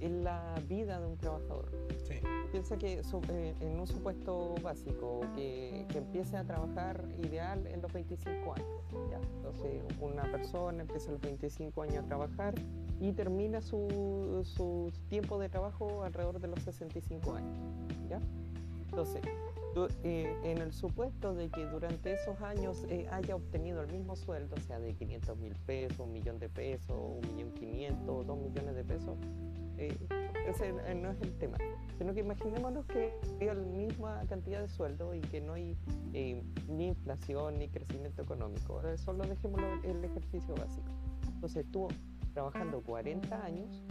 [0.00, 1.70] en la vida de un trabajador.
[2.50, 7.92] Piensa que eh, en un supuesto básico, que, que, empiece a trabajar ideal en los
[7.92, 8.68] 25 años.
[9.36, 12.54] Entonces, una persona empieza a los 25 años a trabajar
[13.00, 17.56] y termina su, su tiempo de trabajo alrededor de los 65 años.
[18.08, 18.20] ¿ya?
[18.88, 19.22] Entonces,
[20.02, 24.56] eh, en el supuesto de que durante esos años eh, haya obtenido el mismo sueldo,
[24.56, 28.74] o sea, de 500 mil pesos, un millón de pesos, un millón quinientos, dos millones
[28.74, 29.16] de pesos,
[29.80, 29.96] eh,
[30.46, 31.58] ese eh, no es el tema,
[31.96, 35.76] sino que imaginémonos que hay la misma cantidad de sueldo y que no hay
[36.12, 38.74] eh, ni inflación ni crecimiento económico.
[38.74, 40.88] Ahora solo dejémoslo el ejercicio básico.
[41.32, 41.88] Entonces tú
[42.34, 43.82] trabajando 40 años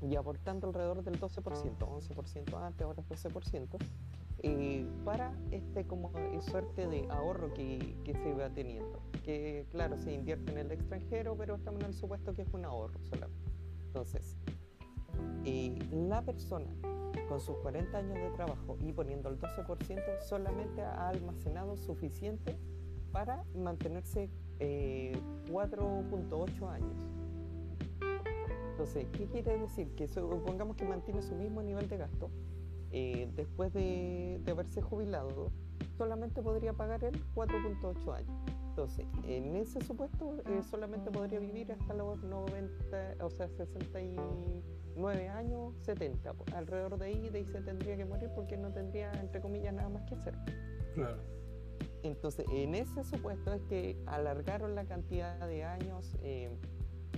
[0.00, 1.42] y aportando alrededor del 12%,
[1.78, 3.76] 11% antes, ahora 12%,
[4.42, 9.00] eh, para este como suerte de ahorro que, que, se va teniendo.
[9.22, 12.64] Que claro, se invierte en el extranjero, pero estamos en el supuesto que es un
[12.64, 13.50] ahorro solamente.
[13.86, 14.36] Entonces,
[15.44, 16.74] y la persona
[17.28, 22.56] con sus 40 años de trabajo y poniendo el 12% solamente ha almacenado suficiente
[23.12, 25.16] para mantenerse 4.8 eh,
[26.68, 26.96] años.
[28.70, 29.94] Entonces, ¿qué quiere decir?
[29.94, 32.30] Que supongamos que mantiene su mismo nivel de gasto
[32.90, 35.52] eh, después de, de, haberse jubilado,
[35.96, 38.36] solamente podría pagar el 4.8 años.
[38.70, 43.48] Entonces, en ese supuesto, eh, solamente podría vivir hasta los 90, o sea,
[44.94, 46.34] 69 años, 70.
[46.54, 49.88] Alrededor de ahí, de ahí se tendría que morir porque no tendría, entre comillas, nada
[49.88, 50.34] más que hacer.
[50.94, 51.18] Claro.
[52.02, 56.16] Entonces, en ese supuesto es que alargaron la cantidad de años.
[56.22, 56.50] Eh,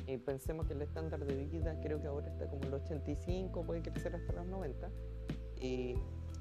[0.07, 3.83] eh, pensemos que el estándar de vida creo que ahora está como el 85, puede
[3.83, 4.91] crecer hasta los 90.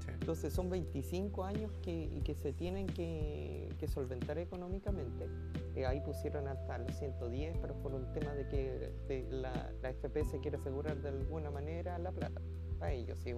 [0.07, 5.27] Entonces son 25 años que, que se tienen que, que solventar económicamente.
[5.75, 10.23] Eh, ahí pusieron hasta los 110, pero por un tema de que la, la, FP
[10.25, 12.41] se quiere asegurar de alguna manera la plata.
[12.79, 13.33] Para ellos, sí,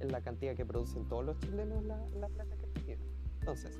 [0.00, 3.06] la cantidad que producen todos los chilenos la, la plata que tienen.
[3.40, 3.78] Entonces,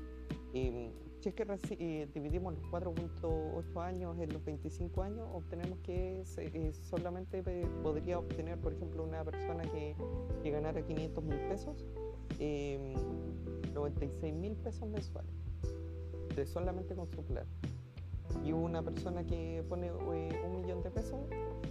[1.19, 1.45] si es que
[1.79, 7.43] eh, dividimos los 4.8 años en los 25 años, obtenemos que eh, solamente
[7.83, 9.95] podría obtener, por ejemplo, una persona que,
[10.49, 11.85] ganara 500 mil pesos,
[12.39, 15.33] 96 em, mil pesos mensuales,
[16.37, 17.47] de solamente con su plata.
[18.45, 21.19] Y una persona que pone eh, un millón de pesos,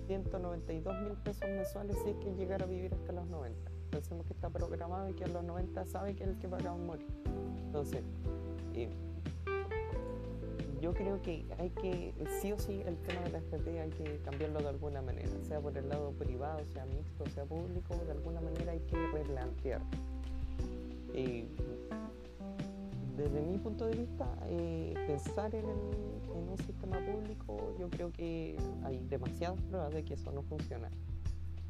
[0.06, 3.70] 192 mil pesos mensuales si es que llegara a vivir hasta los 90.
[3.90, 6.58] Pensemos que está programado y que a los 90 sabe que es el que va
[6.58, 7.06] a morir.
[7.64, 8.02] Entonces,
[8.74, 8.90] eh,
[10.80, 14.18] yo creo que hay que, sí o sí, el tema de la FP hay que
[14.24, 18.40] cambiarlo de alguna manera, sea por el lado privado, sea mixto, sea público, de alguna
[18.40, 19.80] manera hay que replantear.
[21.14, 21.46] Eh,
[23.16, 28.98] desde mi punto de vista, eh, pensar en, un sistema público, yo creo que hay
[29.08, 30.90] demasiadas pruebas de que eso no funciona.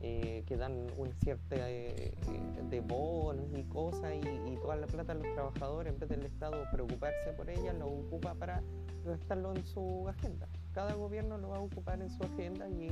[0.02, 2.12] Eh, que dan una cierta eh,
[2.68, 6.64] de bonos y cosas y, toda la plata de los trabajadores, en vez del Estado
[6.70, 8.62] preocuparse por ella, lo ocupa para
[9.04, 10.48] gastarlo en su agenda.
[10.72, 12.90] Cada gobierno lo va a ocupar en su agenda y,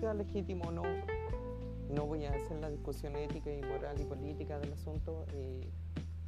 [0.00, 0.82] sea legítimo o no,
[1.94, 5.70] no voy a hacer la discusión ética y moral y política del asunto, eh,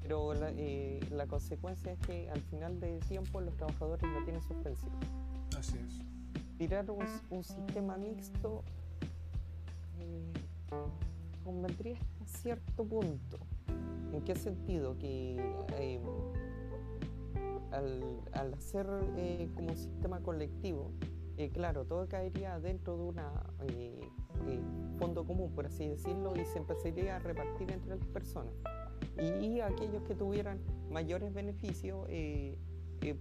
[0.02, 4.92] pero la, consecuencia es que al final del tiempo los trabajadores no tienen suspensión.
[5.56, 6.00] Así es.
[6.58, 8.62] Tirar un sistema mixto
[11.44, 13.38] convendría a cierto punto.
[14.12, 14.98] ¿En qué sentido?
[14.98, 15.36] Que
[15.78, 16.00] eh,
[17.72, 18.86] al, hacer
[19.16, 20.92] eh, como un sistema colectivo,
[21.36, 27.16] eh, claro, todo caería dentro de un fondo común, por así decirlo, y se empezaría
[27.16, 28.54] a repartir entre las personas.
[29.18, 32.08] Y, aquellos que tuvieran mayores beneficios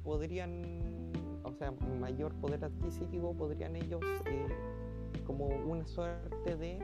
[0.03, 1.11] podrían,
[1.43, 4.01] o sea, mayor poder adquisitivo, podrían ellos,
[5.25, 6.79] como una suerte de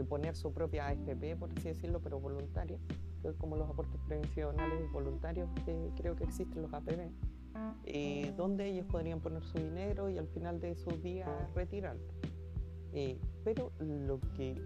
[0.00, 2.78] eh, poner su propia AFP, por así decirlo, pero voluntaria,
[3.22, 7.10] es como los aportes prevencionales voluntarios que creo que existen los APB,
[7.84, 12.12] eh, donde ellos podrían poner su dinero y al final de sus días retirarlo.
[12.92, 14.60] Eh, pero lo que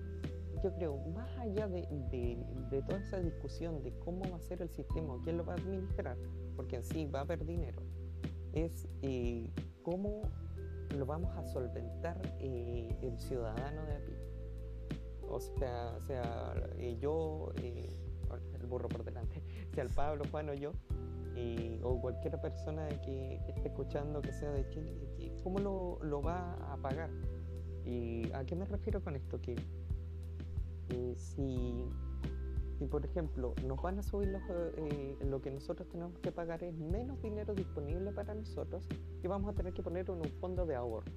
[0.62, 4.70] yo creo, más allá de, de, toda esa discusión de cómo va a ser el
[4.70, 6.16] sistema, quién lo va a administrar,
[6.56, 7.82] porque en sí va a haber dinero,
[8.52, 9.50] es eh,
[9.82, 10.22] cómo
[10.96, 14.12] lo vamos a solventar eh, el ciudadano de aquí.
[15.28, 16.54] O sea, sea
[16.98, 19.42] yo, el burro por delante,
[19.74, 20.72] sea el Pablo, Juan o yo,
[21.82, 24.94] o cualquier persona que esté escuchando que sea de Chile,
[25.42, 27.10] ¿cómo lo, lo va a pagar?
[27.84, 29.40] ¿Y a qué me refiero con esto?
[29.40, 29.56] Que
[31.16, 31.88] si
[32.78, 36.62] si por ejemplo nos van a subir los, eh, lo que nosotros tenemos que pagar
[36.64, 38.86] es menos dinero disponible para nosotros
[39.22, 41.10] y vamos a tener que poner en un fondo de ahorro.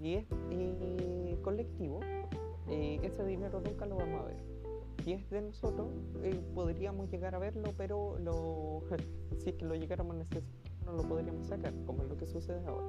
[0.00, 0.26] Y es
[1.42, 2.00] colectivo,
[2.68, 4.51] eh, ese dinero nunca lo vamos a ver.
[5.04, 5.88] Si es de nosotros,
[6.54, 8.82] podríamos llegar a verlo, pero lo,
[9.38, 10.44] si es que lo llegáramos a necesitar,
[10.84, 12.86] no lo podríamos sacar, como es lo que sucede ahora.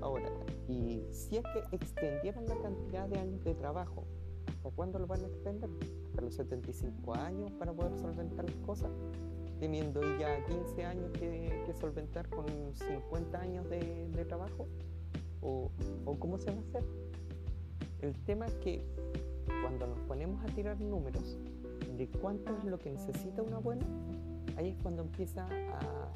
[0.00, 0.30] Ahora,
[0.68, 4.04] y si es que extendieran la cantidad de años de trabajo,
[4.46, 5.70] ¿hasta cuándo lo van a extender?
[6.20, 8.90] los 75 años para poder solventar las cosas,
[9.60, 14.66] teniendo ya 15 años que, solventar con 50 años de, trabajo,
[15.42, 15.70] o,
[16.18, 16.84] cómo se va a hacer.
[18.00, 18.84] El tema es que
[19.62, 21.38] cuando nos ponemos a tirar números
[21.96, 23.82] de cuánto es lo que necesita un abuelo,
[24.56, 26.12] ahí es cuando empieza a,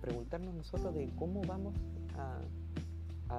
[0.00, 1.74] preguntarnos nosotros de cómo vamos
[2.16, 2.40] a,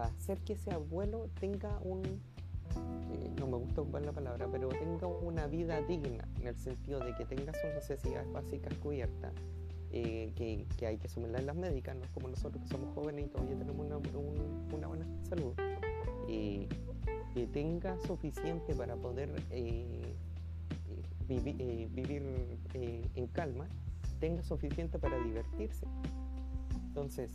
[0.04, 5.08] hacer que ese abuelo tenga un, eh, no me gusta ocupar la palabra, pero tenga
[5.08, 9.34] una vida digna, en el sentido de que tenga sus necesidades básicas cubiertas,
[9.92, 13.58] eh, que, hay que asumirlas en las médicas, como nosotros que somos jóvenes y todavía
[13.58, 15.54] tenemos una, una buena salud,
[17.34, 19.30] que tenga suficiente para poder
[21.28, 22.24] vivir
[22.74, 23.68] en calma,
[24.20, 25.86] tenga suficiente para divertirse.
[26.88, 27.32] Entonces,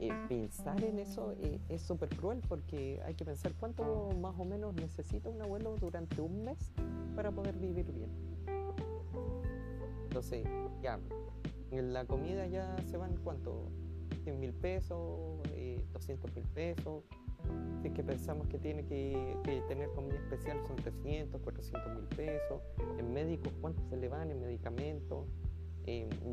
[0.00, 4.44] eh, pensar en eso eh, es súper cruel porque hay que pensar cuánto más o
[4.44, 6.70] menos necesita un abuelo durante un mes
[7.16, 8.10] para poder vivir bien.
[10.04, 10.46] Entonces,
[10.82, 11.00] ya,
[11.72, 13.70] en la comida ya se van cuánto,
[14.22, 15.40] 100 mil pesos,
[15.92, 17.02] 200 eh, mil pesos.
[17.80, 19.36] Si es que pensamos que tiene que,
[19.68, 22.60] tener comida especial son 300, 400 mil pesos.
[22.98, 25.26] En médicos, ¿cuánto se le van en medicamentos?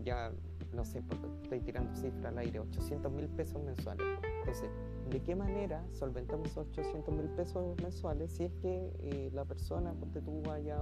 [0.03, 0.33] ya
[0.73, 1.01] no sé,
[1.43, 4.05] estoy tirando cifra al aire, 800 mil pesos mensuales.
[4.39, 4.69] Entonces,
[5.09, 10.21] ¿de qué manera solventamos 800 mil pesos mensuales si es que eh, la persona, porque
[10.21, 10.77] tú haya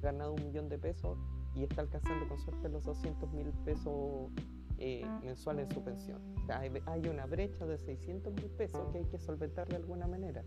[0.00, 1.18] ganado un millón de pesos
[1.54, 4.30] y está alcanzando con suerte los 200 mil pesos
[4.78, 6.20] eh, mensuales en su pensión?
[6.42, 10.06] O sea, hay, una brecha de 600 mil pesos que hay que solventar de alguna
[10.06, 10.44] manera.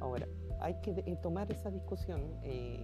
[0.00, 0.26] Ahora,
[0.60, 2.20] hay que eh, tomar esa discusión.
[2.42, 2.80] Eh,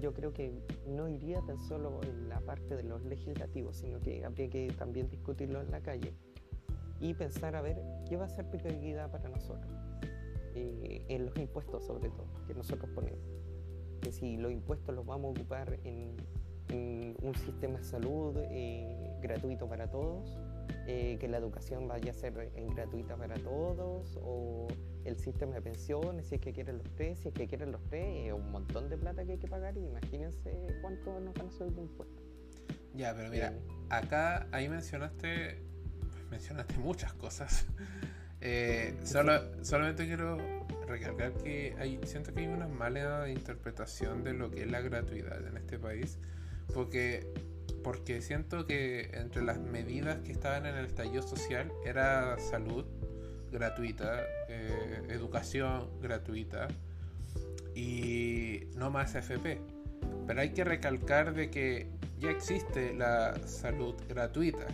[0.00, 0.52] yo creo que
[0.86, 5.08] no iría tan solo en la parte de los legislativos, sino que habría que también
[5.08, 6.12] discutirlo en la calle
[7.00, 9.70] y pensar a ver qué va a ser prioridad para nosotros,
[10.54, 13.20] eh, en los impuestos sobre todo, que nosotros ponemos.
[14.00, 16.16] Que si los impuestos los vamos a ocupar en,
[16.70, 18.36] un sistema de salud
[19.20, 20.38] gratuito para todos,
[20.86, 24.68] que la educación vaya a ser gratuita para todos, o
[25.04, 27.82] el sistema de pensiones, si es que quieren los tres, si es que quieren los
[27.84, 30.50] tres, es un montón de plata que hay que pagar y imagínense
[30.82, 32.24] cuánto nos van a subir de impuestos.
[32.94, 33.60] Ya, pero mira, eh,
[33.90, 35.62] acá ahí mencionaste,
[36.30, 37.66] mencionaste muchas cosas.
[38.42, 40.36] Eh, solo, solamente quiero
[40.86, 45.44] recalcar que hay, siento que hay una mala interpretación de lo que es la gratuidad
[45.44, 46.18] en este país,
[46.72, 47.32] porque
[47.82, 52.84] porque siento que entre las medidas que estaban en el estallido social era salud,
[53.52, 56.66] gratuita, eh, educación gratuita
[57.76, 59.60] y no más FP.
[60.26, 61.88] Pero hay que recalcar de que
[62.18, 64.66] ya existe la salud gratuita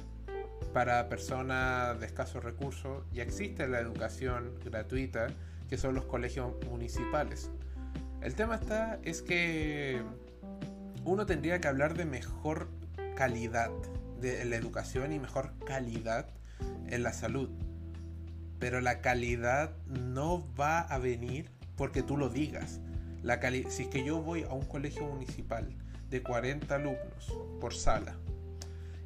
[0.73, 5.27] para personas de escasos recursos, ya existe la educación gratuita,
[5.69, 7.51] que son los colegios municipales.
[8.23, 10.01] El tema está es que
[11.05, 12.69] uno tendría que hablar de mejor
[13.17, 13.71] calidad
[14.21, 16.27] de la educación y mejor calidad
[16.89, 17.51] en la salud
[18.63, 22.79] pero la calidad no va a venir porque tú lo digas.
[23.21, 25.69] La si es que yo voy a un colegio municipal
[26.09, 28.15] de 40 alumnos por sala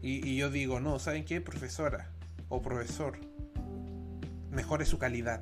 [0.02, 1.40] y, yo digo, no, ¿saben qué?
[1.40, 2.10] Profesora
[2.50, 3.16] o profesor,
[4.50, 5.40] mejore su calidad.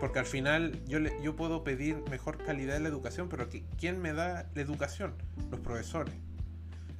[0.00, 3.48] Porque al final yo, yo puedo pedir mejor calidad en la educación, pero
[3.78, 5.14] ¿quién me da la educación?
[5.50, 6.14] Los profesores.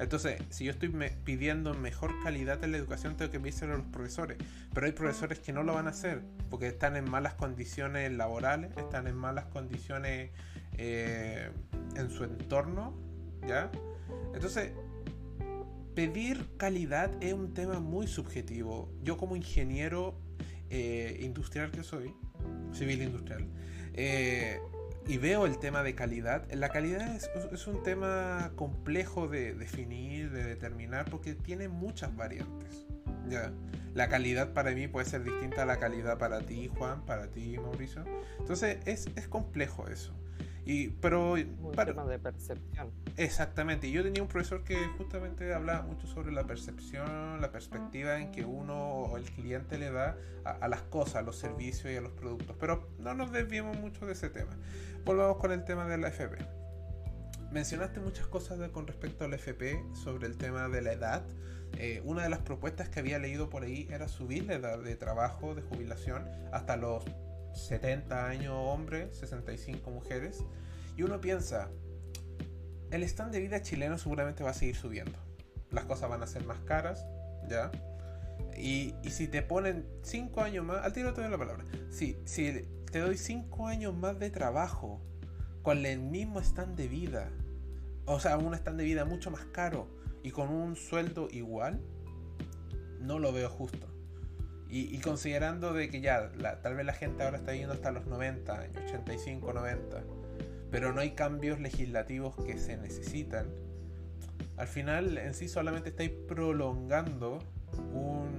[0.01, 0.89] Entonces, si yo estoy
[1.25, 4.39] pidiendo mejor calidad en la educación, tengo que pedírselo a los profesores.
[4.73, 8.71] Pero hay profesores que no lo van a hacer porque están en malas condiciones laborales,
[8.79, 10.31] están en malas condiciones
[10.79, 11.51] eh,
[11.97, 12.95] en su entorno,
[13.47, 13.71] ¿ya?
[14.35, 14.73] Entonces,
[15.95, 18.91] pedir calidad es un tema muy subjetivo.
[19.03, 20.19] Yo como ingeniero
[20.71, 22.15] eh, industrial que soy,
[22.73, 23.47] civil industrial,
[23.95, 24.61] eh,
[25.07, 26.51] y veo el tema de calidad.
[26.53, 32.87] La calidad es, un tema complejo de definir, de determinar, porque tiene muchas variantes.
[33.29, 33.53] ¿ya?
[33.95, 37.57] La calidad para mí puede ser distinta a la calidad para ti, Juan, para ti,
[37.59, 38.05] Mauricio.
[38.39, 40.15] Entonces es, es complejo eso.
[40.65, 42.91] Y, pero, un tema de percepción.
[43.21, 43.91] Exactamente.
[43.91, 48.47] Yo tenía un profesor que justamente hablaba mucho sobre la percepción, la perspectiva en que
[48.47, 52.13] uno o el cliente le da a, las cosas, a los servicios y a los
[52.13, 52.57] productos.
[52.59, 54.57] Pero no nos desviemos mucho de ese tema.
[55.05, 56.39] Volvamos con el tema de la FP.
[57.53, 61.23] Mencionaste muchas cosas con respecto a la FP sobre el tema de la edad.
[61.77, 64.97] Eh, una de las propuestas que había leído por ahí era subir la edad de
[64.97, 67.05] trabajo, de jubilación, hasta los
[67.53, 70.43] 70 años hombres, 65 mujeres.
[70.97, 71.69] Y uno piensa,
[72.91, 75.19] el stand de vida chileno seguramente va a seguir subiendo.
[75.71, 77.07] Las cosas van a ser más caras,
[77.49, 77.71] ¿ya?
[78.57, 81.65] Y, si te ponen 5 años más, al tiro te doy la palabra.
[81.91, 85.01] Si, si te doy 5 años más de trabajo
[85.63, 87.31] con el mismo stand de vida,
[88.07, 89.89] o sea, un stand de vida mucho más caro
[90.23, 91.81] y con un sueldo igual,
[93.01, 93.87] no lo veo justo.
[94.73, 96.31] Y, considerando de que ya,
[96.63, 100.05] tal vez la gente ahora está yendo hasta los 90 años, 85, 90,
[100.71, 103.47] pero no hay cambios legislativos que se necesitan,
[104.57, 107.39] al final en sí solamente estáis prolongando
[107.95, 108.37] un,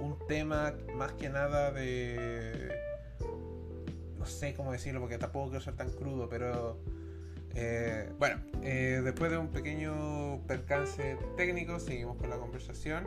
[0.00, 2.72] un tema más que nada de...
[4.18, 6.78] No sé cómo decirlo porque tampoco quiero ser tan crudo, pero...
[7.54, 13.06] Eh, bueno, eh, después de un pequeño percance técnico, seguimos con la conversación.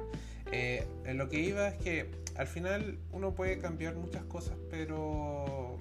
[0.54, 5.76] Eh, lo que iba es que al final uno puede cambiar muchas cosas, pero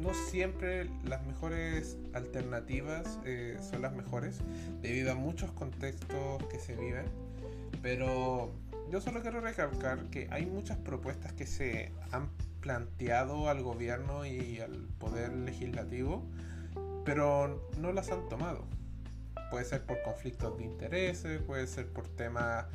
[0.00, 4.40] no siempre las mejores alternativas eh, son las mejores,
[4.80, 7.06] debido a muchos contextos que se viven.
[7.82, 8.50] Pero
[8.90, 12.28] yo solo quiero recalcar que hay muchas propuestas que se han
[12.60, 16.24] planteado al gobierno y al poder legislativo,
[17.04, 18.64] pero no las han tomado.
[19.50, 22.66] Puede ser por conflictos de intereses, puede ser por temas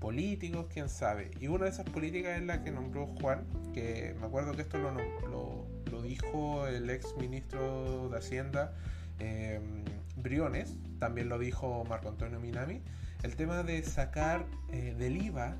[0.00, 1.30] políticos, quién sabe.
[1.40, 4.78] Y una de esas políticas es la que nombró Juan, que me acuerdo que esto
[4.78, 4.90] lo,
[5.28, 5.66] lo,
[6.02, 8.74] dijo el ex ministro de Hacienda
[9.18, 9.84] em,
[10.16, 12.80] Briones, también lo dijo Marco Antonio Minami,
[13.22, 15.56] el tema de sacar eh, del IVA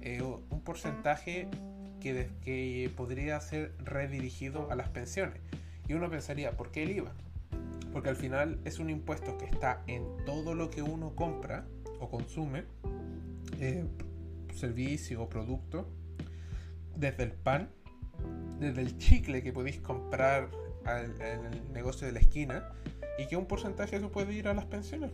[0.00, 1.48] eh, un porcentaje
[2.00, 5.40] que, que podría ser redirigido a las pensiones.
[5.88, 7.12] Y uno pensaría, ¿por qué el IVA?
[7.92, 11.66] Porque al final es un impuesto que está en todo lo que uno compra
[12.00, 12.64] o consume
[13.58, 13.84] eh,
[14.54, 15.88] servicio o producto,
[16.96, 17.68] desde el pan
[18.58, 20.50] desde el chicle que podéis comprar
[20.86, 22.68] en el negocio de la esquina
[23.18, 25.12] y que un porcentaje de eso puede ir a las pensiones.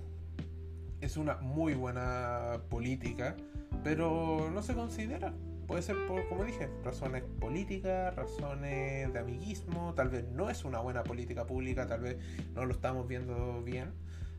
[1.01, 3.37] Es una muy buena política,
[3.83, 5.35] pero no se considera.
[5.67, 10.81] Puede ser por, como dije, razones políticas, razones de amiguismo, tal vez no es una
[10.81, 12.19] buena política pública, tal vez
[12.55, 13.93] no lo estamos viendo bien,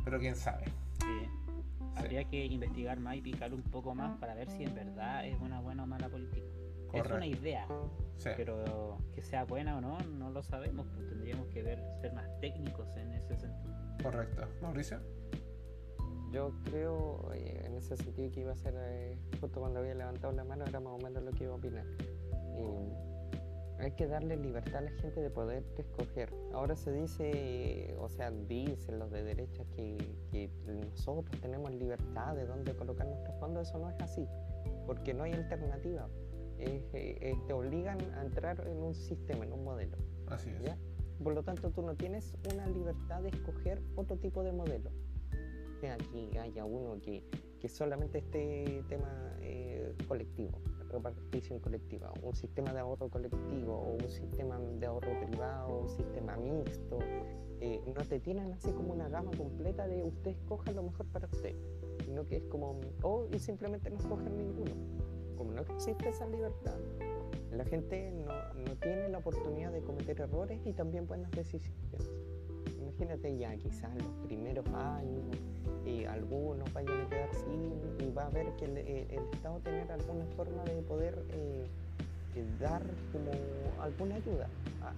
[0.04, 0.66] pero quién sabe.
[1.00, 1.30] Sí.
[1.96, 5.40] Habría que investigar más y picar un poco más para ver si en verdad es
[5.40, 6.53] una buena o mala política.
[6.94, 7.68] Es una idea,
[8.38, 12.28] pero que sea buena o no, no lo sabemos, pues tendríamos que ver, ser más
[12.40, 13.74] técnicos en ese sentido.
[14.02, 14.48] Correcto.
[14.62, 15.00] Mauricio.
[16.32, 20.44] Yo creo, en ese sentido que iba a ser, eh, justo cuando había levantado la
[20.44, 21.86] mano, era más o menos lo que iba a opinar.
[23.80, 26.34] hay que darle libertad a la gente de poder escoger.
[26.54, 29.98] Ahora se dice, o sea, dicen los de derecha que,
[30.32, 33.68] que nosotros tenemos libertad de dónde colocar nuestros fondos.
[33.68, 34.28] Eso no es así,
[34.86, 36.08] porque no hay alternativa.
[36.66, 39.98] Eh, te obligan a entrar en un sistema, en un modelo.
[40.28, 40.76] Así es.
[41.22, 44.92] Por lo tanto, tú no tienes una libertad de escoger otro tipo de modelo.
[45.80, 47.24] Sea que haya uno que,
[47.60, 50.60] que solamente esté tema eh, colectivo,
[50.90, 56.36] repartición colectiva, un sistema de ahorro colectivo o un sistema de ahorro privado, un sistema
[56.38, 57.00] mixto.
[57.60, 61.28] Eh, no te tienen así como una gama completa de usted escoja lo mejor para
[61.28, 61.56] usted,
[62.04, 64.72] sino que es como, o y simplemente no escogen ninguno
[65.44, 66.78] como no existe esa libertad,
[67.52, 68.34] la gente no,
[68.66, 72.10] no, tiene la oportunidad de cometer errores y también buenas decisiones.
[72.80, 75.38] Imagínate ya, quizás los primeros años
[75.86, 78.78] y algunos vayan a quedar sin y va a haber que el,
[79.34, 81.66] Estado tener alguna forma de poder eh,
[82.60, 82.82] dar
[83.12, 83.32] como
[83.82, 84.48] alguna ayuda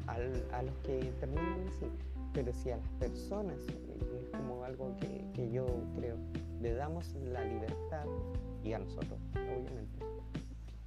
[0.07, 0.13] a,
[0.57, 1.87] a, los que terminan así.
[2.33, 5.65] Pero si a las personas, es como algo que, que yo
[5.97, 6.17] creo,
[6.61, 8.05] le damos la libertad
[8.63, 10.05] y a nosotros, obviamente,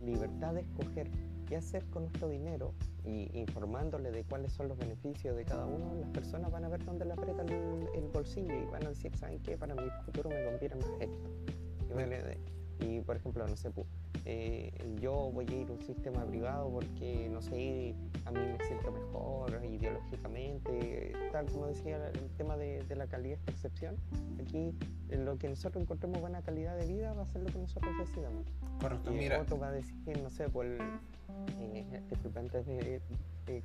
[0.01, 1.11] libertad de escoger
[1.46, 2.74] qué hacer con nuestro dinero
[3.05, 6.84] y informándole de cuáles son los beneficios de cada uno, las personas van a ver
[6.84, 9.57] dónde le aprieta el, bolsillo y van a decir, ¿saben qué?
[9.57, 11.30] Para mi futuro me conviene más esto.
[12.80, 13.70] Y, por ejemplo, no sé,
[14.31, 14.70] eh,
[15.01, 17.95] yo voy a ir a un sistema privado porque, no sé,
[18.26, 23.45] a mí me siento mejor ideológicamente, tal como decía el tema de, la calidad de
[23.45, 23.97] percepción.
[24.39, 24.74] Aquí
[25.09, 28.45] lo que nosotros encontremos buena calidad de vida va a ser lo que nosotros decidamos.
[28.83, 29.41] Correcto, y mira.
[29.41, 30.79] otro va a decir, no sé, por el,
[31.62, 31.87] eh,
[32.37, 33.01] antes de,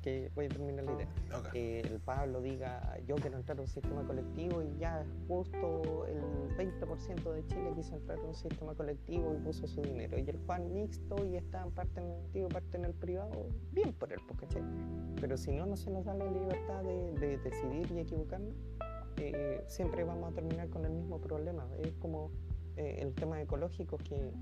[0.02, 1.08] que voy a terminar la idea,
[1.52, 6.20] eh, el Pablo diga, yo quiero entrar a un sistema colectivo y ya justo el
[6.56, 10.18] 20% de Chile quiso entrar a un sistema colectivo y puso su dinero.
[10.18, 13.46] Y el Juan mixto y está en parte en el colectivo, parte en el privado,
[13.72, 14.46] bien por él, porque
[15.20, 18.54] Pero si no, no se nos da la libertad de, decidir y equivocarnos,
[19.16, 21.66] eh, siempre vamos a terminar con el mismo problema.
[21.78, 22.30] Es como
[22.76, 24.32] eh, el tema ecológico que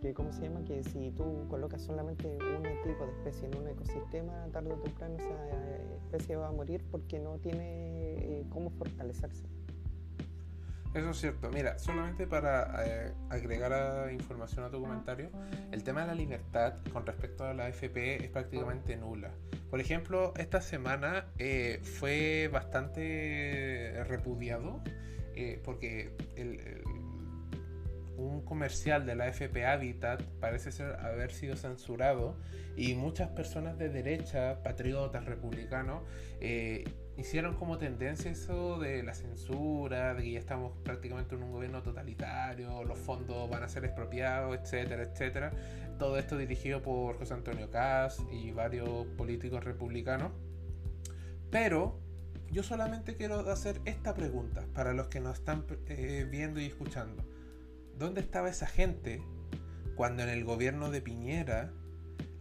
[0.00, 0.64] que ¿cómo se llama?
[0.64, 5.16] Que si tú colocas solamente un tipo de especie en un ecosistema, tarde o temprano
[5.16, 9.46] esa eh, especie va a morir porque no tiene eh, cómo fortalecerse.
[10.94, 11.50] Eso es cierto.
[11.50, 15.30] Mira, solamente para eh, agregar información a tu comentario,
[15.70, 19.30] el tema de la libertad con respecto a la FP es prácticamente nula.
[19.68, 21.26] Por ejemplo, esta semana
[21.82, 24.80] fue bastante repudiado
[25.64, 26.95] porque el
[28.16, 32.36] un comercial de la FP Habitat parece ser haber sido censurado
[32.76, 36.02] y muchas personas de derecha, patriotas, republicanos,
[36.40, 36.84] eh,
[37.16, 42.84] hicieron como tendencia eso de la censura, de que estamos prácticamente en un gobierno totalitario,
[42.84, 45.52] los fondos van a ser expropiados, etcétera, etcétera.
[45.98, 50.32] Todo esto dirigido por José Antonio Caz y varios políticos republicanos.
[51.50, 51.98] Pero
[52.50, 57.24] yo solamente quiero hacer esta pregunta para los que nos están eh, viendo y escuchando.
[57.98, 59.22] ¿Dónde estaba esa gente
[59.94, 61.72] cuando en el gobierno de Piñera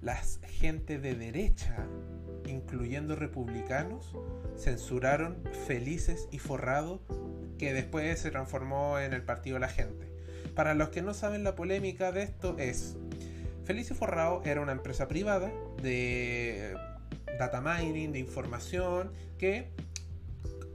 [0.01, 1.87] las gente de derecha,
[2.45, 4.13] incluyendo republicanos,
[4.57, 7.01] censuraron Felices y Forrado,
[7.57, 10.11] que después se transformó en el Partido la Gente?
[10.55, 12.97] Para los que no saben la polémica de esto es,
[13.63, 15.51] Felices y Forrado era una empresa privada
[15.81, 16.75] de
[17.39, 19.69] data mining, de información, que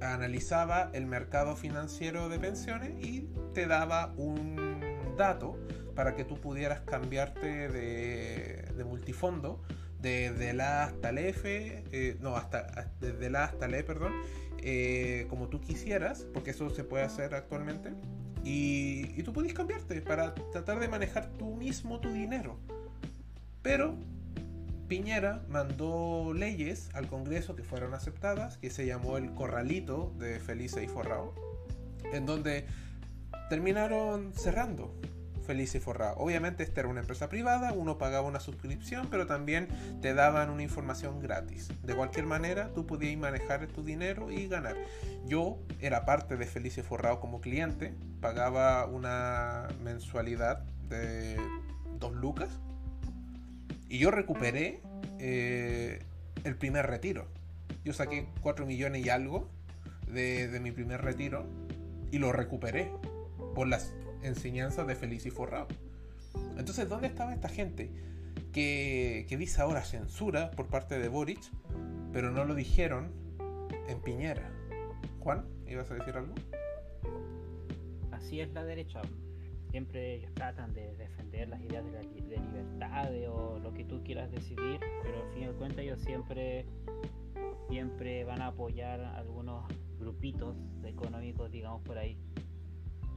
[0.01, 4.70] analizaba el mercado financiero de pensiones y te daba un
[5.21, 5.57] dato
[5.95, 9.63] para que tú pudieras cambiarte de, multifondo
[10.01, 14.15] desde la hasta el F, eh, no, hasta desde la hasta el E, perdón,
[14.63, 17.93] eh, como tú quisieras, porque eso se puede hacer actualmente.
[18.43, 22.59] Y, y tú puedes cambiarte para tratar de manejar tú mismo tu dinero.
[23.61, 23.99] Pero
[24.89, 30.83] Piñera mandó leyes al Congreso que fueron aceptadas, que se llamó el Corralito de Felice
[30.83, 31.35] y Forrao,
[32.13, 32.65] en donde
[33.51, 34.95] terminaron cerrando
[35.45, 36.15] Feliz y Forrado.
[36.19, 39.67] Obviamente esta era una empresa privada, uno pagaba una suscripción, pero también
[40.01, 41.69] te daban una información gratis.
[41.83, 44.77] De cualquier manera, tú podías manejar tu dinero y ganar.
[45.27, 51.37] Yo era parte de Feliz y Forrado como cliente, pagaba una mensualidad de
[51.99, 52.61] 2 lucas
[53.89, 54.81] y yo recuperé
[55.19, 56.05] eh,
[56.45, 57.27] el primer retiro.
[57.85, 59.51] Yo saqué 4 millones y algo
[60.07, 61.45] de, de mi primer retiro
[62.13, 62.93] y lo recuperé
[63.55, 65.69] por las enseñanzas de Feliz y Forrado.
[66.59, 67.91] Entonces, ¿dónde estaba esta gente
[68.53, 71.41] que, que dice ahora censura por parte de Boric,
[72.13, 73.13] pero no lo dijeron
[73.89, 74.51] en Piñera?
[75.21, 76.35] Juan, ¿ibas a decir algo?
[78.11, 79.03] Así es la derecha.
[79.71, 84.31] Siempre ellos tratan de defender las ideas de, la, libertad o lo que tú quieras
[84.31, 86.67] decidir, pero al fin y al cuentas ellos siempre,
[87.69, 89.65] siempre van a apoyar algunos
[89.99, 92.17] grupitos económicos, digamos por ahí,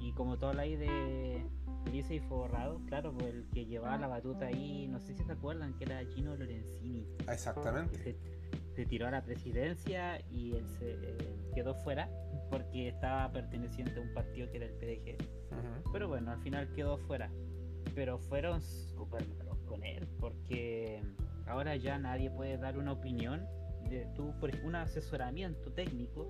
[0.03, 1.45] y como todo ahí de
[1.85, 5.31] Felice y Forrado, claro, pues el que llevaba la batuta ahí, no sé si se
[5.31, 7.07] acuerdan, que era Gino Lorenzini.
[7.29, 8.17] Exactamente.
[8.75, 11.17] Se, tiró a la presidencia y él se eh,
[11.55, 12.09] quedó fuera
[12.49, 15.17] porque estaba perteneciente a un partido que era el PDG.
[15.93, 17.29] Pero bueno, al final quedó fuera.
[17.95, 21.01] Pero fueron súper malos con él porque
[21.45, 23.45] ahora ya nadie puede dar una opinión
[23.89, 26.27] de tú, por un asesoramiento técnico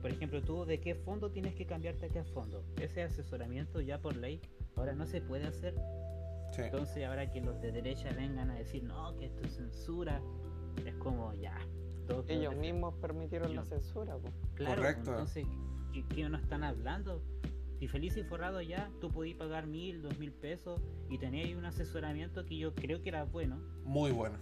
[0.00, 2.64] por ejemplo, tú de qué fondo tienes que cambiarte a qué fondo.
[2.80, 4.40] Ese asesoramiento ya por ley
[4.76, 5.74] ahora no se puede hacer.
[6.56, 10.22] Entonces ahora que los de derecha vengan a decir, no, que esto es censura,
[10.84, 11.58] es como ya.
[12.28, 14.16] Ellos mismos permitieron la censura.
[14.54, 15.10] Claro, Correcto.
[15.10, 15.46] entonces,
[15.92, 17.22] ¿qué, ¿qué, no están hablando?
[17.78, 21.64] Si feliz y forrado ya, tú podías pagar mil, dos mil pesos y tenías un
[21.64, 23.58] asesoramiento que yo creo que era bueno.
[23.84, 24.38] Muy bueno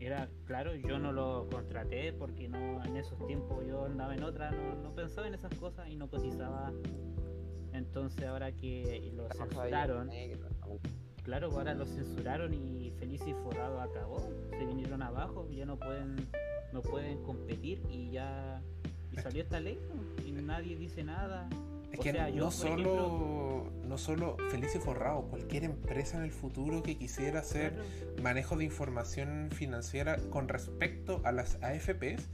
[0.00, 4.50] era claro, yo no lo contraté porque no en esos tiempos yo andaba en otra,
[4.50, 6.72] no, pensaba en esas cosas y no cotizaba.
[7.72, 10.10] Entonces ahora que lo censuraron,
[11.22, 14.18] claro, ahora lo censuraron y Feliz y Forrado acabó,
[14.50, 16.28] se vinieron abajo, ya no pueden,
[16.72, 18.62] no pueden competir y ya
[19.12, 19.78] y salió esta ley
[20.24, 21.48] y nadie dice nada.
[21.92, 26.96] Es que no, solo, no solo Feliz y Forrado, cualquier empresa en el futuro que
[26.96, 27.74] quisiera hacer
[28.22, 32.28] manejo de información financiera con respecto a las AFPs,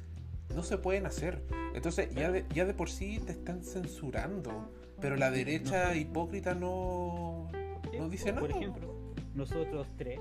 [0.55, 1.43] no se pueden hacer.
[1.75, 7.49] Entonces ya de, ya de por sí te están censurando, pero la derecha hipócrita no,
[7.97, 8.41] no dice nada.
[8.41, 8.95] Por ejemplo,
[9.35, 10.21] nosotros tres,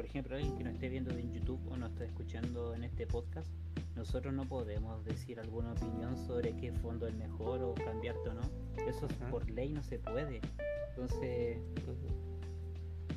[0.00, 3.06] por ejemplo, alguien que nos esté viendo en YouTube o nos esté escuchando en este
[3.06, 3.50] podcast,
[3.94, 8.40] nosotros no podemos decir alguna opinión sobre qué fondo es mejor o cambiarte o no.
[8.88, 10.40] Eso por ley no se puede.
[10.88, 11.58] Entonces,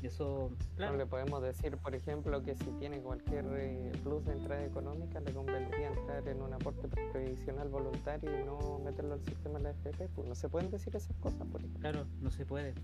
[0.02, 0.92] eso, claro.
[0.92, 5.20] No le podemos decir, por ejemplo, que si tiene cualquier eh, plus de entrada económica,
[5.20, 9.70] le convendría entrar en un aporte previsional voluntario y no meterlo al sistema de la
[9.70, 10.10] FP.
[10.14, 11.80] Pues no se pueden decir esas cosas, por ejemplo.
[11.80, 12.74] Claro, no se puede.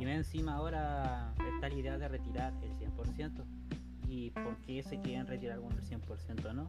[0.00, 3.44] Y encima ahora está la idea de retirar el 100%.
[4.08, 6.66] ¿Y por qué se quieren retirar algunos el 100% no?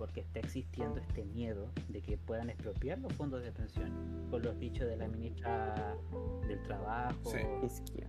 [0.00, 3.92] porque está existiendo este miedo de que puedan expropiar los fondos de pensión,
[4.30, 5.94] con los dichos de la ministra
[6.48, 7.34] del Trabajo.
[7.62, 8.06] Isquia.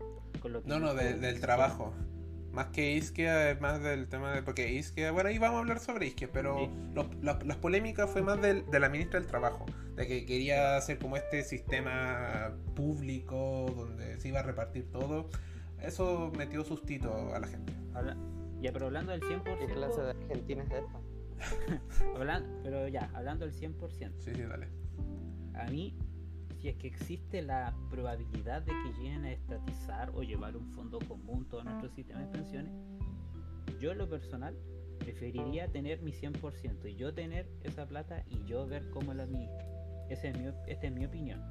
[0.64, 1.94] no, no, del trabajo.
[2.54, 4.44] Más que Isquia, más del tema de.
[4.44, 6.70] Porque Isquia, bueno, ahí vamos a hablar sobre Isquia, pero
[7.22, 11.44] las polémicas fue más de la ministra del Trabajo, de que quería hacer como este
[11.44, 15.30] sistema público donde se iba a repartir todo.
[15.82, 17.74] Eso metió sustito a la gente.
[18.60, 19.58] ya, pero hablando del 100%.
[19.58, 21.02] ¿Qué clase de Argentina es esta?
[22.16, 24.12] hablando, pero ya, hablando del 100%.
[24.20, 24.68] Sí, sí, dale.
[25.56, 25.96] A mí,
[26.62, 31.00] si es que existe la probabilidad de que lleguen a estatizar o llevar un fondo
[31.00, 32.72] común todo nuestro sistema de pensiones,
[33.80, 34.56] yo en lo personal
[35.00, 39.66] preferiría tener mi 100% y yo tener esa plata y yo ver cómo la administro.
[40.10, 41.42] Esa es mi, esta es mi opinión.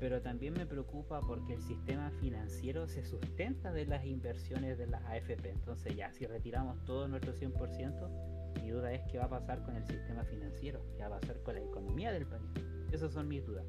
[0.00, 5.04] Pero también me preocupa porque el sistema financiero se sustenta de las inversiones de las
[5.04, 5.50] AFP.
[5.50, 9.76] Entonces ya, si retiramos todo nuestro 100%, mi duda es qué va a pasar con
[9.76, 12.48] el sistema financiero, qué va a pasar con la economía del país.
[12.92, 13.66] Esas son mis dudas.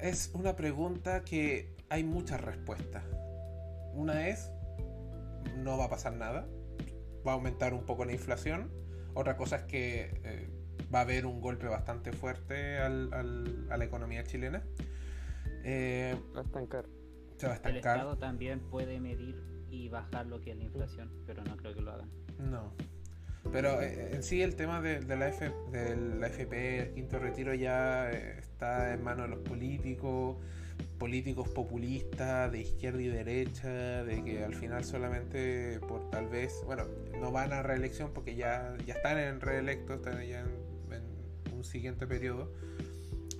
[0.00, 3.04] Es una pregunta que hay muchas respuestas.
[3.94, 4.50] Una es,
[5.56, 6.46] no va a pasar nada,
[7.26, 8.70] va a aumentar un poco la inflación.
[9.14, 10.48] Otra cosa es que eh,
[10.94, 13.12] va a haber un golpe bastante fuerte al,
[13.70, 14.62] a la economía chilena.
[15.64, 16.86] Eh, va a estancar.
[17.36, 17.94] Se va a estancar.
[17.94, 21.74] El Estado también puede medir y bajar lo que es la inflación, pero no creo
[21.74, 22.10] que lo hagan.
[22.38, 22.72] No,
[23.52, 28.10] pero eh, en sí el tema de, la F, del FP, el quinto retiro, ya
[28.10, 30.36] eh, está en manos de los políticos,
[30.98, 36.84] políticos populistas de izquierda y derecha, de que al final solamente por tal vez, bueno,
[37.20, 40.66] no van a reelección porque ya, ya están en reelecto, están ya en,
[41.54, 42.52] un siguiente periodo,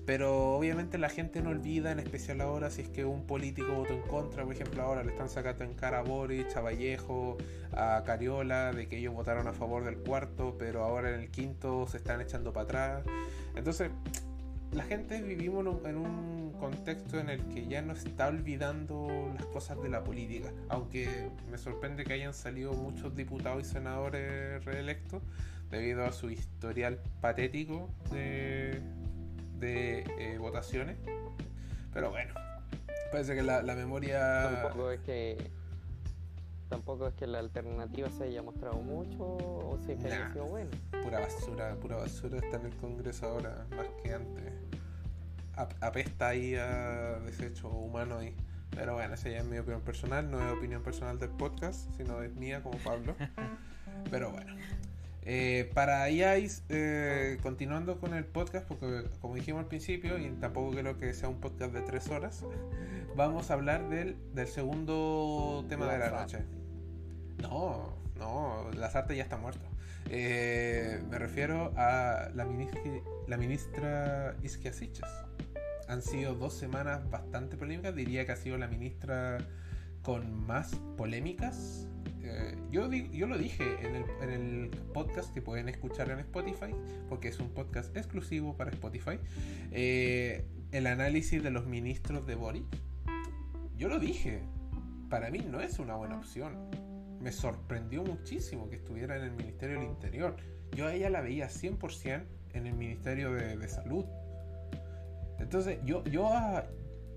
[0.07, 3.93] Pero obviamente la gente no olvida, en especial ahora, si es que un político votó
[3.93, 4.45] en contra.
[4.45, 7.37] Por ejemplo, ahora le están sacando en cara a Boric, a Vallejo,
[7.73, 11.89] a Cariola, de que ellos votaron a favor del cuarto, pero ahora en el quinto
[11.89, 13.05] se están echando para atrás.
[13.57, 13.91] Entonces,
[14.71, 19.83] la gente vivimos en un contexto en el que ya no está olvidando las cosas
[19.83, 25.23] de la política, aunque me sorprende que hayan salido muchos diputados y senadores reelectos
[25.71, 28.81] debido a su historial patético de,
[29.59, 30.97] de eh, votaciones.
[31.93, 32.35] Pero bueno,
[33.11, 34.61] parece que la, memoria...
[34.63, 35.51] Tampoco es que
[36.69, 40.47] tampoco es que la alternativa se haya mostrado mucho o si es que haya sido
[40.47, 40.71] buena.
[41.03, 44.53] Pura basura, pura basura está en el Congreso ahora, más que antes.
[45.81, 48.35] Apesta ahí a desecho humano ahí.
[48.71, 52.23] Pero bueno, esa ya es mi opinión personal, no es opinión personal del podcast, sino
[52.23, 53.17] es mía como Pablo.
[54.11, 54.55] Pero bueno,
[55.29, 60.71] eh, para IAIS, eh, continuando con el podcast, porque como dijimos al principio, y tampoco
[60.71, 62.45] creo que sea un podcast de tres horas,
[63.17, 66.45] vamos a hablar del, del segundo tema de la noche.
[67.43, 69.67] No, no, Lazarte ya está muerto.
[70.11, 72.81] Eh, me refiero a la, ministra,
[73.27, 74.37] la ministra
[75.89, 79.39] Han sido dos semanas bastante polémicas, diría que ha sido la ministra
[80.03, 81.89] con más polémicas
[82.29, 86.75] eh, yo, yo lo dije en el, en el, podcast que pueden escuchar en Spotify,
[87.09, 89.19] porque es un podcast exclusivo para Spotify,
[89.73, 92.65] eh, el análisis de los ministros de Boric.
[93.77, 94.41] Yo lo dije,
[95.11, 96.71] para mí no es una buena opción.
[97.21, 100.37] Me sorprendió muchísimo que estuviera en el Ministerio del Interior.
[100.75, 102.25] Yo a ella la veía 100%
[102.55, 104.05] en el Ministerio de, Salud.
[105.39, 106.31] Entonces, yo, yo,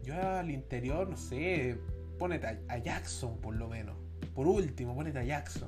[0.04, 1.78] yo al interior, no sé,
[2.18, 3.99] ponete a Jackson por lo menos
[4.40, 5.68] por último, ponete a Jackson.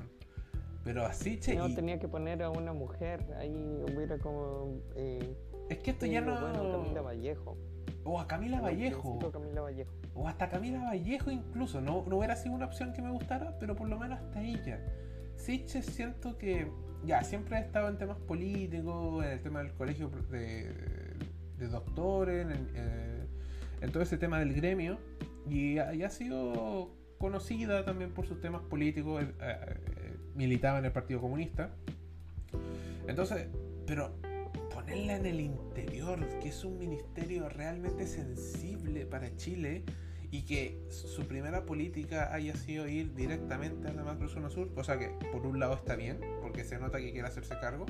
[0.86, 1.56] Pero así, che.
[1.56, 4.80] No, tenía que poner a una mujer, ahí hubiera como.
[4.96, 5.36] Eh,
[5.70, 6.36] es que esto ya no.
[6.40, 7.58] Camila Vallejo.
[8.06, 9.20] O a Camila Vallejo.
[9.30, 9.92] Camila Vallejo.
[10.16, 11.82] O hasta Camila Vallejo incluso.
[11.82, 14.80] No, no hubiera sido una opción que me gustara, pero por lo menos hasta ella.
[15.36, 16.72] Siche siento que
[17.06, 20.72] ya siempre ha estado en temas políticos, en el tema del colegio de,
[21.58, 23.28] de doctores, en,
[23.82, 24.98] en, todo ese tema del gremio.
[25.50, 31.22] Y ha sido conocida también por sus temas políticos, eh, eh, militaba en el Partido
[31.22, 31.70] Comunista.
[33.08, 33.48] Entonces,
[33.86, 34.12] pero
[34.74, 39.84] ponerla en el interior, que es un ministerio realmente sensible para Chile
[40.32, 45.10] y que su primera política haya sido ir directamente a la macrozona sur, cosa que
[45.32, 47.86] por un lado está bien, porque se nota que quiere hacerse cargo,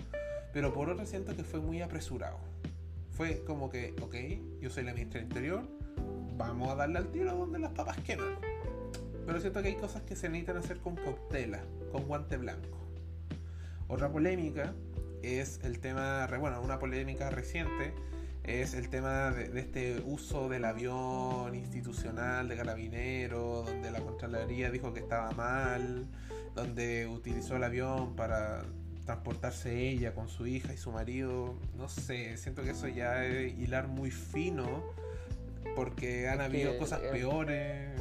[0.52, 2.40] pero por otro siento que fue muy apresurado.
[3.12, 4.16] Fue como que, ok,
[4.60, 5.64] yo soy la ministra del Interior,
[6.36, 8.51] vamos a darle al tiro donde las papas queman.
[9.32, 11.62] Pero siento que hay cosas que se necesitan hacer con cautela,
[11.94, 12.78] con guante blanco.
[13.88, 14.74] Otra polémica
[15.24, 17.94] es el tema, bueno, una polémica reciente
[18.44, 24.92] es el tema de, este uso del avión institucional de carabinero, donde la Contraloría dijo
[24.94, 26.08] que estaba mal,
[26.54, 28.66] donde utilizó el avión para
[29.06, 31.56] transportarse ella con su hija y su marido.
[31.78, 34.84] No sé, siento que eso ya es hilar muy fino,
[35.74, 37.98] porque han habido cosas peores,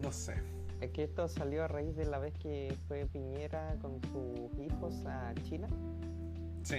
[0.00, 0.49] no sé.
[0.80, 5.04] Es que esto salió a raíz de la vez que fue Piñera con sus hijos
[5.06, 5.68] a China.
[6.62, 6.76] Sí.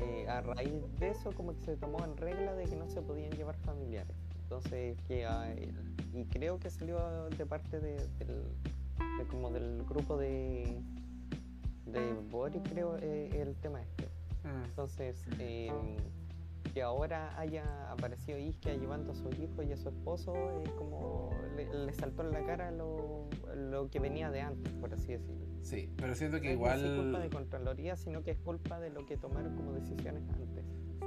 [0.00, 3.02] Eh, a raíz de eso como que se tomó en regla de que no se
[3.02, 4.16] podían llevar familiares.
[4.42, 5.26] Entonces, que
[6.12, 8.44] y creo que salió de parte de, del,
[9.30, 10.76] como del grupo de
[11.86, 14.04] de Boris, creo, eh, el tema este.
[14.44, 14.64] Mm.
[14.64, 15.72] Entonces, eh,
[16.72, 21.30] que ahora haya aparecido Isquia llevando a su hijo y a su esposo es como
[21.56, 25.46] le, saltó en la cara lo, lo, que venía de antes, por así decirlo.
[25.62, 26.82] Sí, pero siento que igual...
[26.82, 30.22] No es culpa de Contraloría, sino que es culpa de lo que tomaron como decisiones
[30.30, 30.64] antes.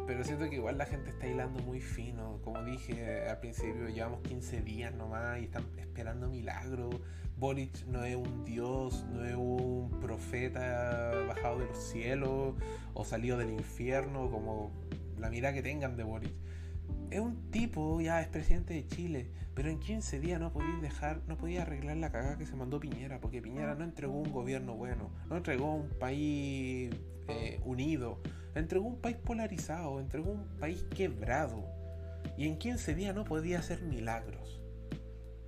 [0.08, 2.40] Pero siento que igual la gente está hilando muy fino.
[2.44, 6.96] Como dije al principio, llevamos 15 días nomás y están esperando milagros.
[7.38, 12.56] Boric no es un dios, no es un profeta bajado de los cielos
[12.94, 14.72] o salido del infierno como
[15.26, 16.34] la mirada que tengan de Boric.
[17.10, 21.22] Es un tipo, ya es presidente de Chile, pero en 15 días no podía dejar,
[21.28, 24.76] no podía arreglar la cagada que se mandó Piñera, porque Piñera no entregó un gobierno
[24.76, 26.92] bueno, no entregó un país
[27.28, 28.22] eh, unido,
[28.54, 31.66] entregó un país polarizado, entregó un país quebrado.
[32.38, 34.45] Y en 15 días no podía hacer milagros.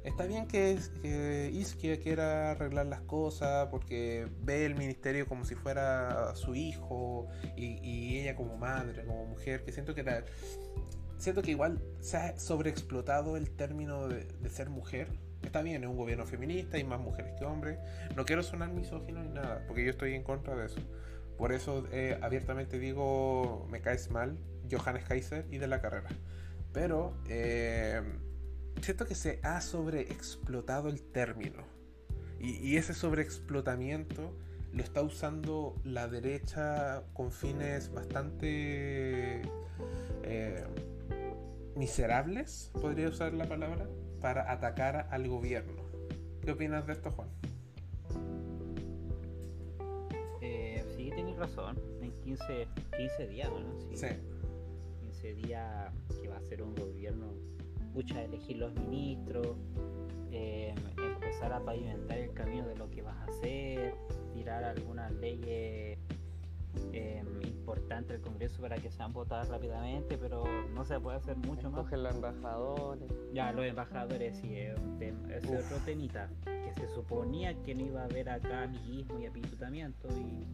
[0.07, 5.53] Está bien que, que Isquia quiera arreglar las cosas porque ve el ministerio como si
[5.53, 7.27] fuera su hijo
[7.57, 10.05] y, ella como madre, como mujer, que siento que
[11.17, 15.09] siento que igual se ha sobreexplotado el término de, ser mujer.
[15.43, 17.77] Está bien, es un gobierno feminista, hay más mujeres que hombres.
[18.15, 20.79] No quiero sonar misógino ni nada, porque yo estoy en contra de eso.
[21.37, 24.37] Por eso eh, abiertamente digo, me caes mal,
[24.71, 26.07] Johannes Kaiser y de la carrera.
[26.71, 28.01] Pero eh,
[28.81, 31.63] siento que se ha sobreexplotado el término.
[32.39, 34.31] Y, ese sobreexplotamiento
[34.71, 39.41] lo está usando la derecha con fines bastante
[40.23, 40.63] eh,
[41.75, 43.87] miserables, podría usar la palabra,
[44.21, 45.83] para atacar al gobierno.
[46.41, 47.29] ¿Qué opinas de esto, Juan?
[50.41, 51.79] Eh, sí, tienes razón.
[52.01, 52.67] En 15,
[52.97, 53.95] 15 días, ¿no?
[53.95, 54.07] Sí.
[55.01, 57.33] 15 días que va a ser un gobierno,
[57.97, 59.57] mucha elegir los ministros,
[60.31, 63.95] eh, empezar a pavimentar el camino de lo que vas a hacer,
[64.35, 65.97] tirar algunas leyes
[66.93, 70.43] eh, importantes al Congreso para que sean votadas rápidamente, pero
[70.75, 71.91] no se puede hacer mucho más.
[71.91, 73.11] los embajadores.
[73.33, 78.01] Ya, los embajadores sí, es, un es otro temita, que se suponía que no iba
[78.01, 80.45] a haber acá amiguismo y apitutamiento y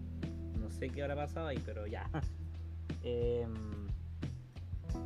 [0.62, 2.10] no sé qué habrá pasado ahí, pero ya.
[3.06, 3.83] Em,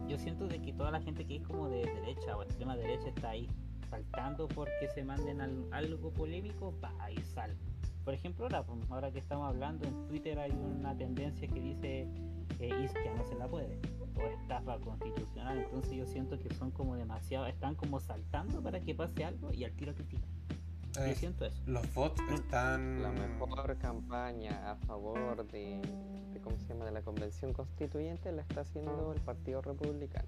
[0.07, 3.09] yo siento de que toda la gente que es como de derecha o extrema derecha
[3.09, 3.47] está ahí
[3.89, 7.55] saltando porque se manden algo polémico, va y sal.
[8.03, 12.07] Por ejemplo, ahora, pues, ahora que estamos hablando, en Twitter hay una tendencia que dice
[12.57, 13.79] que Isquia no se la puede,
[14.15, 18.95] o estafa constitucional, entonces yo siento que son como demasiado, están como saltando para que
[18.95, 20.29] pase algo y al tiro critican.
[21.05, 21.61] Yo siento eso.
[21.65, 23.01] Los bots están...
[23.01, 25.79] La mejor campaña a favor de,
[26.33, 30.27] de, ¿cómo se llama?, de la convención constituyente la está haciendo el Partido Republicano.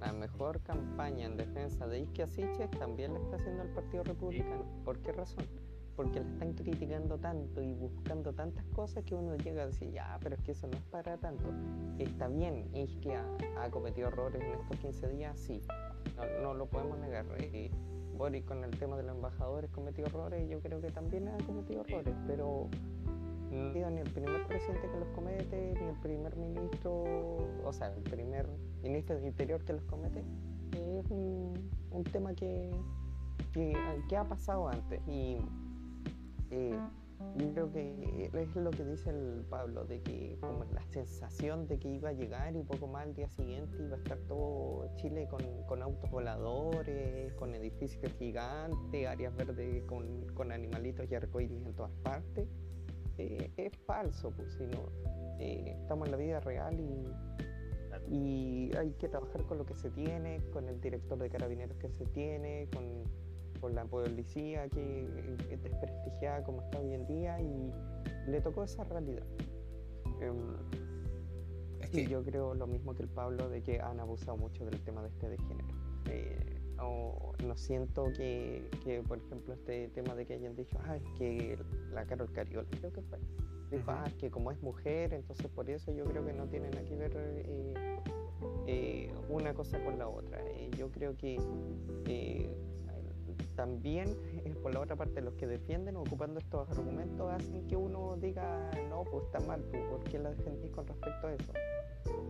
[0.00, 4.64] La mejor campaña en defensa de Isquia Siches también la está haciendo el Partido Republicano.
[4.84, 5.46] ¿Por qué razón?
[5.96, 10.18] Porque la están criticando tanto y buscando tantas cosas que uno llega a decir, ya,
[10.22, 11.50] pero es que eso no es para tanto.
[11.98, 13.24] Está bien, Isquia
[13.58, 15.62] ha cometido errores en estos 15 días, sí,
[16.42, 17.24] no, lo podemos negar.
[17.38, 17.70] Eh,
[18.16, 21.82] Boris con el tema de los embajadores cometió errores, yo creo que también ha cometido
[21.82, 22.68] errores, pero
[23.50, 27.04] no ni el primer presidente que los comete, ni el primer ministro,
[27.64, 28.48] o sea, el primer
[28.82, 30.24] ministro de Interior que los comete.
[30.72, 31.70] Es un,
[32.12, 32.70] tema que,
[33.52, 35.38] que, ha pasado antes y
[36.50, 36.78] eh,
[37.36, 41.78] yo creo que es lo que dice el Pablo, de que como la sensación de
[41.78, 45.26] que iba a llegar y poco más al día siguiente iba a estar todo Chile
[45.28, 51.74] con, con autos voladores, con edificios gigantes, áreas verdes con, con animalitos y arcoíris en
[51.74, 52.48] todas partes.
[53.18, 54.90] Eh, es falso, pues, sino
[55.38, 59.90] eh, estamos en la vida real y, y, hay que trabajar con lo que se
[59.90, 63.04] tiene, con el director de carabineros que se tiene, con,
[63.60, 65.06] con la policía que
[65.50, 67.72] es desprestigiada como está hoy en día y
[68.28, 69.26] le tocó esa realidad.
[70.20, 70.56] Em,
[71.80, 72.06] es que...
[72.06, 75.08] yo creo lo mismo que el Pablo de que han abusado mucho del tema de
[75.08, 75.74] este de género.
[76.06, 80.96] Eh, o no siento que, que, por ejemplo, este tema de que hayan dicho, ah,
[80.96, 81.58] es que
[81.92, 83.18] la Carol Cariol, creo que fue,
[83.70, 86.84] dijo, ah, que como es mujer, entonces por eso yo creo que no tienen nada
[86.84, 87.74] que ver eh,
[88.66, 90.38] eh, una cosa con la otra.
[90.46, 91.38] Eh, yo creo que
[93.56, 94.16] también,
[94.62, 99.04] por la otra parte, los que defienden ocupando estos argumentos hacen que uno diga, no,
[99.04, 101.52] pues está mal, pues, ¿por qué la defendís con respecto a eso?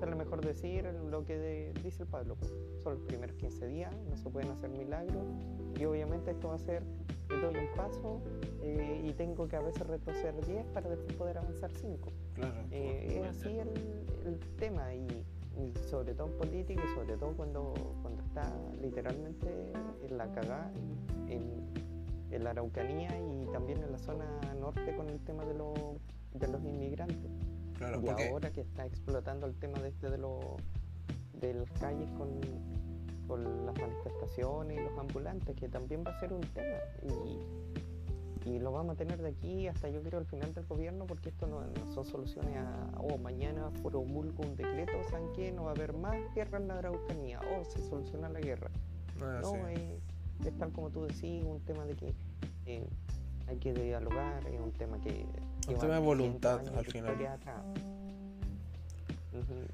[0.03, 2.37] es lo mejor decir lo que dice el Pablo.
[2.37, 2.53] Pues,
[2.83, 5.25] son los primeros 15 días, no se pueden hacer milagros
[5.79, 6.83] y obviamente esto va a ser,
[7.29, 8.21] yo doy un paso
[8.63, 12.13] eh, y tengo que a veces retroceder 10 para después poder avanzar 5.
[12.35, 13.69] Claro, eh, es así el,
[14.27, 15.25] el tema y,
[15.91, 20.71] sobre todo en política y sobre todo cuando, cuando está literalmente en la cagada
[21.29, 21.43] en,
[22.31, 24.27] en la Araucanía y también en la zona
[24.61, 27.31] norte con el tema de, de los inmigrantes
[27.81, 30.41] y ahora que está explotando el tema de este de, los
[31.41, 32.41] de las calles con,
[33.27, 36.79] con, las manifestaciones y los ambulantes, que también va a ser un tema.
[37.03, 37.86] Y,
[38.47, 41.31] y lo vamos a tener de aquí hasta yo creo el final del gobierno, porque
[41.31, 45.51] esto no, son soluciones a, oh, mañana promulgo un decreto, ¿saben qué?
[45.51, 48.71] No va a haber más guerra en la Araucanía, o oh, se soluciona la guerra.
[49.21, 52.15] Ah, no, es tal como tú decís, un tema de que
[52.67, 52.87] eh,
[53.49, 55.27] hay que dialogar, es un tema que
[55.69, 57.17] un tema de voluntad al final.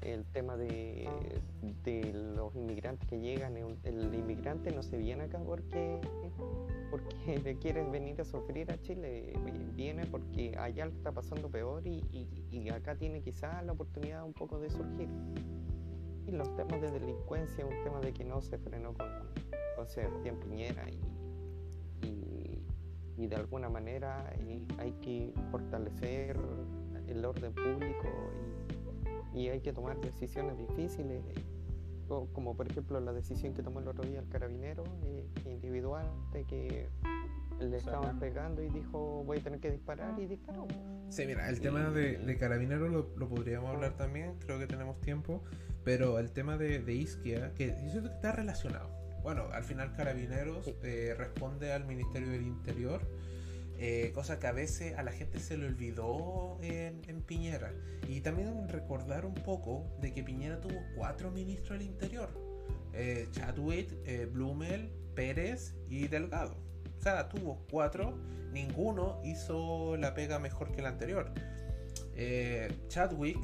[0.01, 1.07] El tema de,
[1.83, 5.99] de, los inmigrantes que llegan, el, inmigrante no se viene acá porque,
[6.91, 9.33] porque quiere venir a sufrir a Chile,
[9.75, 12.03] viene porque allá lo está pasando peor y,
[12.51, 15.09] y, acá tiene quizás la oportunidad un poco de surgir.
[16.25, 19.07] Y los temas de delincuencia, un tema de que no se frenó con,
[19.75, 20.99] con Sebastián Piñera y
[23.17, 26.37] y de alguna manera eh, hay que fortalecer
[27.07, 28.07] el orden público
[29.35, 31.23] hay que tomar decisiones difíciles
[32.33, 36.43] como por ejemplo la decisión que tomó el otro día el carabinero eh, individual de
[36.45, 36.89] que
[37.59, 40.67] le estaban pegando y dijo voy a tener que disparar y disparó.
[41.09, 45.43] Sí, mira, el tema de, de Carabineros lo, podríamos hablar también, creo que tenemos tiempo,
[45.83, 48.89] pero el tema de, de Isquia, que yo siento que está relacionado.
[49.21, 53.01] Bueno, al final Carabineros eh, responde al Ministerio del Interior,
[53.85, 57.73] eh, cosa que a veces a la gente se le olvidó en, Piñera.
[58.07, 62.29] Y también recordar un poco de que Piñera tuvo cuatro ministros del Interior.
[62.93, 63.89] Eh, Chadwick,
[64.31, 66.63] Blumel, Pérez y Delgado
[67.29, 68.17] tuvo cuatro,
[68.53, 71.31] ninguno hizo la pega mejor que el anterior.
[72.15, 73.37] Eh, Chadwick,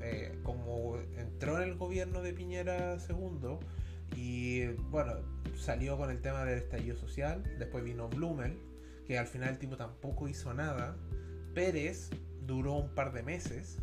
[0.00, 3.58] eh, como entró en el gobierno de Piñera II,
[4.16, 5.14] y bueno,
[5.56, 8.58] salió con el tema del estallido social, después vino Blumel,
[9.06, 10.96] que al final el tipo tampoco hizo nada.
[11.54, 13.78] Pérez duró un par de meses.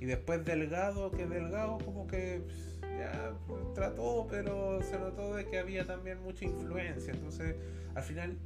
[0.00, 2.42] Y después Delgado, que Delgado como que
[2.80, 3.34] ya
[3.74, 7.12] trató, pero se notó de que había también mucha influencia.
[7.12, 7.56] Entonces,
[7.94, 8.38] al final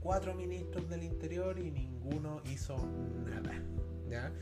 [0.00, 2.76] cuatro ministros del interior y ninguno hizo
[3.24, 3.62] nada.
[4.08, 4.32] ¿ya?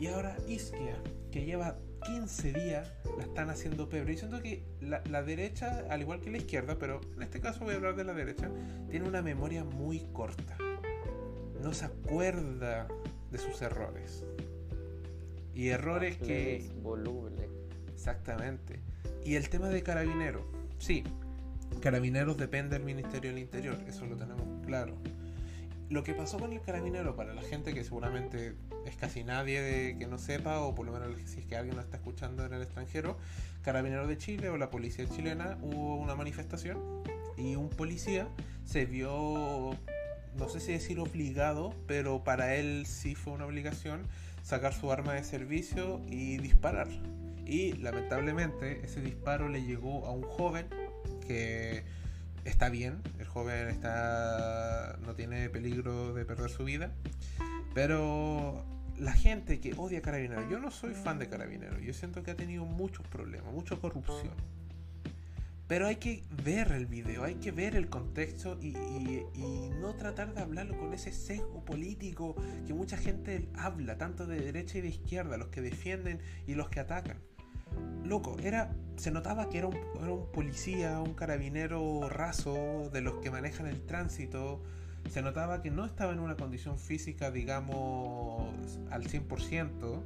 [0.00, 0.96] Y ahora Isquia,
[1.30, 4.14] que lleva 15 días, la están haciendo pebre.
[4.14, 7.64] Y siento que la, la, derecha, al igual que la izquierda, pero en este caso
[7.64, 8.50] voy a hablar de la derecha,
[8.90, 10.56] tiene una memoria muy corta.
[11.62, 12.88] No se acuerda
[13.30, 14.24] de sus errores.
[15.54, 16.70] Y errores que...
[16.82, 17.48] Voluble.
[17.92, 18.80] Exactamente.
[19.24, 20.44] Y el tema de carabinero.
[20.78, 21.04] Sí,
[21.80, 24.94] Carabineros depende del Ministerio del Interior, eso lo tenemos claro.
[25.88, 28.54] Lo que pasó con el carabinero, para la gente que seguramente
[28.86, 31.76] es casi nadie de, que no sepa, o por lo menos si es que alguien
[31.76, 33.16] lo está escuchando en el extranjero,
[33.62, 36.78] Carabineros de Chile o la policía chilena hubo una manifestación
[37.36, 38.28] y un policía
[38.64, 39.76] se vio,
[40.36, 44.02] no sé si decir obligado, pero para él sí fue una obligación
[44.42, 46.88] sacar su arma de servicio y disparar.
[47.46, 50.66] Y lamentablemente ese disparo le llegó a un joven
[51.26, 51.84] que
[52.44, 56.92] está bien, el joven está no tiene peligro de perder su vida,
[57.74, 58.64] pero
[58.98, 62.36] la gente que odia Carabineros, yo no soy fan de Carabineros, yo siento que ha
[62.36, 64.32] tenido muchos problemas, mucha corrupción.
[65.68, 70.34] Pero hay que ver el video, hay que ver el contexto y, y, no tratar
[70.34, 74.88] de hablarlo con ese sesgo político que mucha gente habla, tanto de derecha y de
[74.88, 77.16] izquierda, los que defienden y los que atacan
[78.04, 83.14] loco, era, se notaba que era un, era un policía, un carabinero raso de los
[83.16, 84.62] que manejan el tránsito.
[85.10, 90.02] Se notaba que no estaba en una condición física, digamos, al 100%.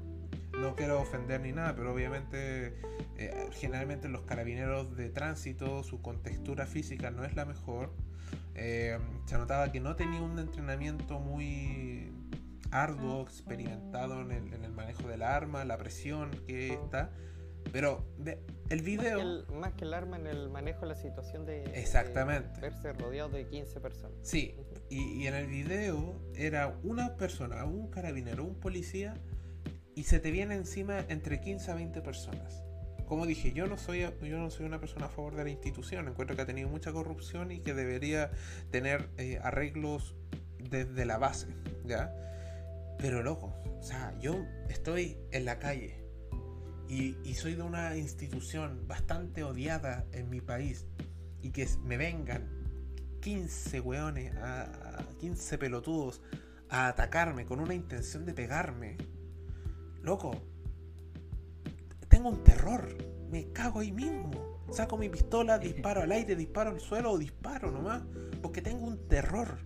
[0.60, 2.74] No quiero ofender ni nada, pero obviamente
[3.16, 7.92] eh, generalmente los carabineros de tránsito, su contextura física no es la mejor.
[8.54, 12.10] Eh, se notaba que no tenía un entrenamiento muy
[12.70, 17.10] arduo, experimentado en el, en el manejo del arma, la presión que está.
[17.72, 18.04] Pero
[18.70, 19.44] el video.
[19.52, 21.64] Más que, el, arma en el manejo de la situación de.
[21.74, 22.60] Exactamente.
[22.60, 24.16] verse rodeado de 15 personas.
[24.22, 24.54] Sí,
[24.88, 29.14] y, en el video era una persona, un carabinero, un policía,
[29.94, 32.62] y se te viene encima entre 15 a 20 personas.
[33.06, 36.08] Como dije, yo no soy, yo no soy una persona a favor de la institución.
[36.08, 38.32] Encuentro que ha tenido mucha corrupción y que debería
[38.72, 40.16] tener eh, arreglos
[40.58, 41.46] desde la base,
[41.84, 42.12] ¿ya?
[42.98, 46.05] Pero loco, o sea, yo estoy en la calle
[46.88, 50.86] y, soy de una institución bastante odiada en mi país
[51.42, 52.48] y que me vengan
[53.20, 56.22] 15 weones, a, 15 pelotudos
[56.68, 58.96] a atacarme con una intención de pegarme,
[60.02, 60.42] loco,
[62.08, 62.96] tengo un terror,
[63.30, 64.62] me cago ahí mismo.
[64.70, 68.02] Saco mi pistola, disparo al aire, disparo al suelo o disparo nomás,
[68.42, 69.58] porque tengo un terror.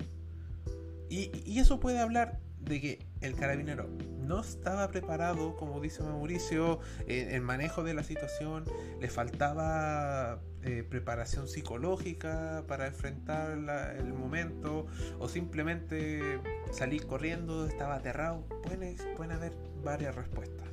[1.08, 3.88] Y, y eso puede hablar de que el carabinero
[4.20, 8.64] no estaba preparado, como dice Mauricio, en el manejo de la situación,
[9.00, 13.58] le faltaba eh, preparación psicológica para enfrentar
[13.98, 14.86] el momento,
[15.18, 16.38] o simplemente
[16.70, 18.44] salir corriendo, estaba aterrado.
[18.62, 19.52] Pueden, pueden haber
[19.82, 20.68] varias respuestas.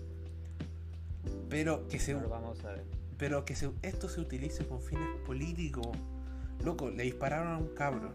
[1.50, 2.86] Pero que se, vamos a ver.
[3.18, 5.88] Pero que esto se utilice con fines políticos.
[6.64, 8.14] Loco, le dispararon a un cabro.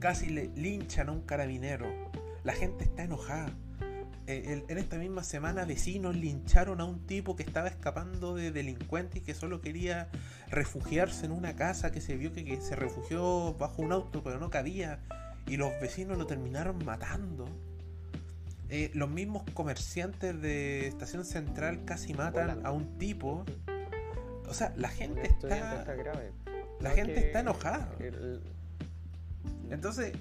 [0.00, 2.03] Casi le linchan a un carabinero
[2.44, 3.52] la gente está enojada.
[4.26, 9.20] Eh, en esta misma semana vecinos lincharon a un tipo que estaba escapando de delincuentes
[9.20, 10.08] y que solo quería
[10.48, 14.48] refugiarse en una casa que se vio que, se refugió bajo un auto pero no
[14.48, 15.00] cabía
[15.46, 17.46] y los vecinos lo terminaron matando.
[18.70, 23.44] Eh, los mismos comerciantes de Estación Central casi matan a un tipo.
[24.48, 25.84] O sea, la gente está...
[26.80, 27.94] La gente está enojada.
[29.70, 30.12] Entonces,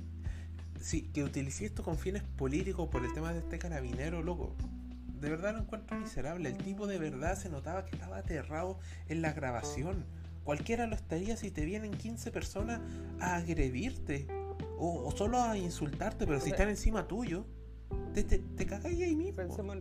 [0.84, 4.56] sí, que utilicé esto con fines políticos por el tema de este carabinero, loco.
[5.20, 6.50] de verdad lo encuentro miserable.
[6.50, 10.06] El tipo de verdad se notaba que estaba aterrado en la grabación.
[10.44, 12.82] Cualquiera lo estaría si te vienen 15 personas
[13.22, 14.28] a agredirte
[14.78, 17.46] o, solo a insultarte, pero si están encima tuyo,
[18.14, 19.38] te, te, te ahí mismo.
[19.38, 19.78] Pensemos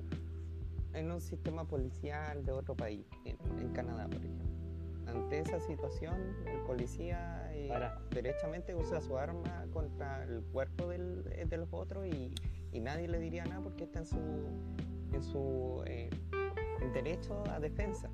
[0.95, 3.37] en un sistema policial de otro país, en,
[3.73, 4.52] Canadá, por ejemplo.
[5.15, 7.71] Ante esa situación, el policía eh,
[8.11, 12.33] derechamente usa su arma contra el cuerpo del, eh, de los otros y,
[12.73, 14.19] y, nadie le diría nada porque está en su,
[15.13, 16.09] en su eh,
[16.95, 18.11] derecho a defensa.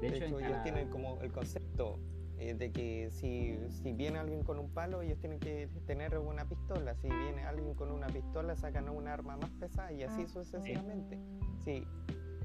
[0.00, 2.00] De, hecho, ellos tienen como el concepto
[2.38, 6.96] de que si, si, viene alguien con un palo, ellos tienen que tener una pistola.
[6.96, 11.20] Si viene alguien con una pistola, sacan un arma más pesada y así sucesivamente.
[11.64, 11.86] Sí,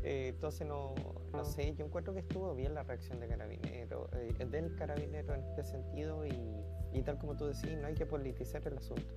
[0.08, 0.96] eh, entonces no,
[1.34, 5.44] no sé, yo encuentro que estuvo bien la reacción de Carabinero, eh, del Carabinero en
[5.44, 6.32] este sentido y,
[6.94, 9.14] y, tal como tú decís, no hay que politizar el asunto.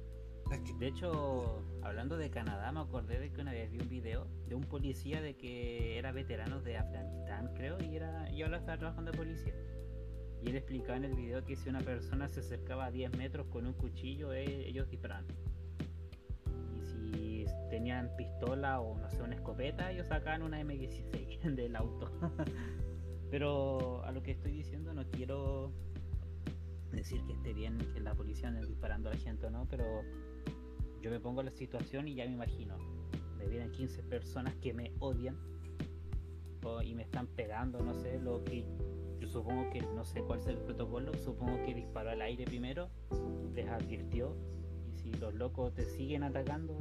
[0.80, 4.56] De hecho, hablando de Canadá, me acordé de que una vez vi un video de
[4.56, 9.12] un policía de que era veterano de Afganistán, creo, y era yo ahora estaba trabajando
[9.12, 9.54] de policía.
[10.42, 13.46] Y él explicaba en el video que si una persona se acercaba a 10 metros
[13.46, 14.88] con un cuchillo, eh, ellos
[17.70, 22.10] tenían pistola o no sé, una escopeta, ellos sacaban una M16 del auto.
[23.30, 25.72] Pero a lo que estoy diciendo no quiero
[26.90, 29.84] decir que esté bien que la policía ande disparando a la gente o no, pero
[31.00, 32.76] yo me pongo en la situación y ya me imagino.
[33.38, 35.38] Me vienen 15 personas que me odian
[36.84, 38.66] y me están pegando, no sé, lo que
[39.18, 42.90] yo supongo que no sé cuál es el protocolo, supongo que disparó al aire primero,
[43.54, 44.36] les advirtió
[45.10, 46.76] si los locos te siguen atacando,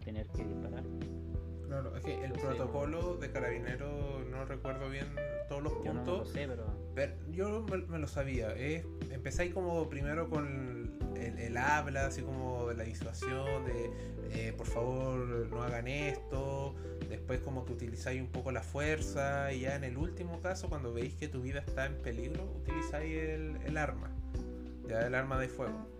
[0.00, 0.84] tener que disparar.
[1.66, 5.06] Claro, es que el protocolo de carabinero no recuerdo bien
[5.50, 5.84] todos los puntos.
[5.86, 7.30] Yo no lo sé, pero...
[7.30, 8.54] yo me, lo sabía.
[8.54, 13.90] Es, empezáis como primero con el, habla, así como de la disuasión, de
[14.30, 15.18] eh, por favor
[15.50, 16.74] no hagan esto.
[17.06, 19.52] Después como que utilizáis un poco la fuerza.
[19.52, 23.14] Y ya en el último caso, cuando veis que tu vida está en peligro, utilizáis
[23.14, 24.10] el, el arma.
[24.88, 25.97] Ya el arma de fuego.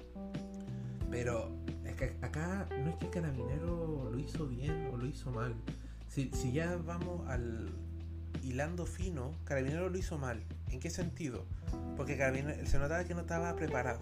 [1.11, 1.51] Pero
[2.23, 5.55] acá no es que Carabinero lo hizo bien o lo hizo mal.
[6.09, 7.71] Si, ya vamos al
[8.43, 10.43] hilando fino, Carabinero lo hizo mal.
[10.71, 11.45] ¿En qué sentido?
[11.97, 14.01] Porque Carabinero, se notaba que no estaba preparado.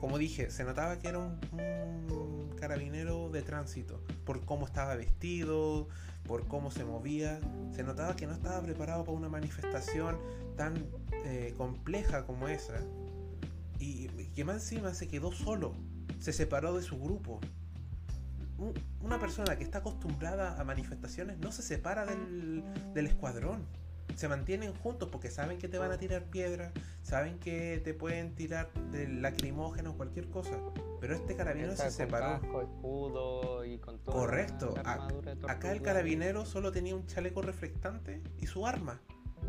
[0.00, 4.00] Como dije, se notaba que era un, carabinero de tránsito.
[4.24, 5.88] Por cómo estaba vestido,
[6.26, 7.38] por cómo se movía.
[7.74, 10.18] Se notaba que no estaba preparado para una manifestación
[10.56, 10.86] tan
[11.24, 12.80] eh, compleja como esa.
[13.78, 15.74] Y que más encima se quedó solo
[16.18, 17.40] se separó de su grupo.
[19.02, 23.66] Una persona que está acostumbrada a manifestaciones no se separa del, escuadrón.
[24.14, 28.34] Se mantienen juntos porque saben que te van a tirar piedras, saben que te pueden
[28.34, 30.58] tirar del lacrimógeno o cualquier cosa.
[31.00, 32.40] Pero este carabinero se separó.
[32.62, 34.74] escudo y con Correcto.
[35.46, 39.00] acá el carabinero solo tenía un chaleco reflectante y su arma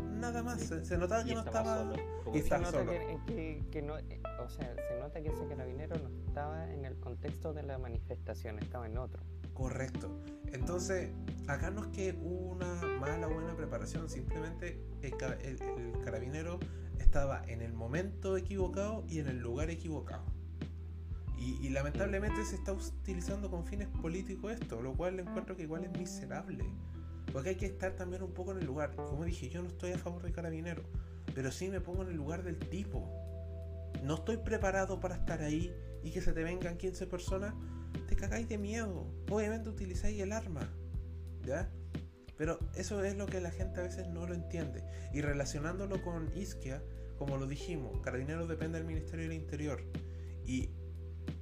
[0.02, 0.60] nada más.
[0.62, 1.78] Se, notaba que no estaba.
[1.78, 1.94] Solo.
[2.34, 2.84] Y se nota
[3.26, 7.52] Que, no, eh, o sea, se nota que ese carabinero no estaba en el contexto
[7.52, 9.22] de la manifestación, estaba en otro.
[9.54, 10.10] Correcto.
[10.52, 11.10] Entonces,
[11.46, 15.16] acá no es que una mala o buena preparación, simplemente el,
[16.04, 16.60] carabinero
[16.98, 20.24] estaba en el momento equivocado y en el lugar equivocado.
[21.36, 25.84] Y, y, lamentablemente se está utilizando con fines políticos esto, lo cual encuentro que igual
[25.84, 26.64] es miserable.
[27.32, 28.94] Porque hay que estar también un poco en el lugar.
[28.94, 30.82] Como dije, yo no estoy a favor de carabinero,
[31.34, 33.08] pero sí me pongo en el lugar del tipo.
[34.02, 37.54] No estoy preparado para estar ahí y que se te vengan 15 personas,
[38.08, 39.06] te cagáis de miedo.
[39.30, 40.72] Obviamente utilizáis el arma,
[41.44, 41.70] ¿ya?
[42.36, 44.84] Pero eso es lo que la gente a veces no lo entiende.
[45.12, 46.82] Y relacionándolo con Isquia,
[47.18, 49.82] como lo dijimos, Carabineros depende del Ministerio del Interior.
[50.46, 50.70] Y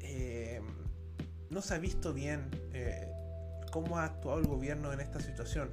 [0.00, 0.62] eh,
[1.50, 3.08] no se ha visto bien eh,
[3.76, 5.68] cómo ha actuado el gobierno en esta situación.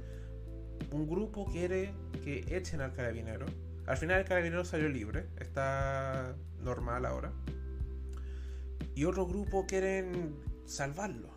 [0.92, 3.46] Un grupo quiere que echen al carabinero.
[3.86, 7.32] Al final el carabinero salió libre, está normal ahora.
[8.94, 10.36] Y otro grupo quieren
[10.66, 11.30] salvarlo.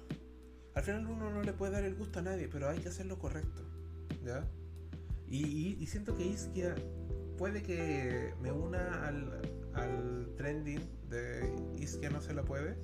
[0.75, 3.05] Al final uno no le puede dar el gusto a nadie, pero hay que hacer
[3.05, 3.61] lo correcto.
[4.25, 4.45] ¿ya?
[5.25, 6.75] Y, siento que Isquia
[7.37, 9.41] puede que me una al,
[9.73, 11.49] al trending de
[11.79, 12.75] Isquia no se la puede,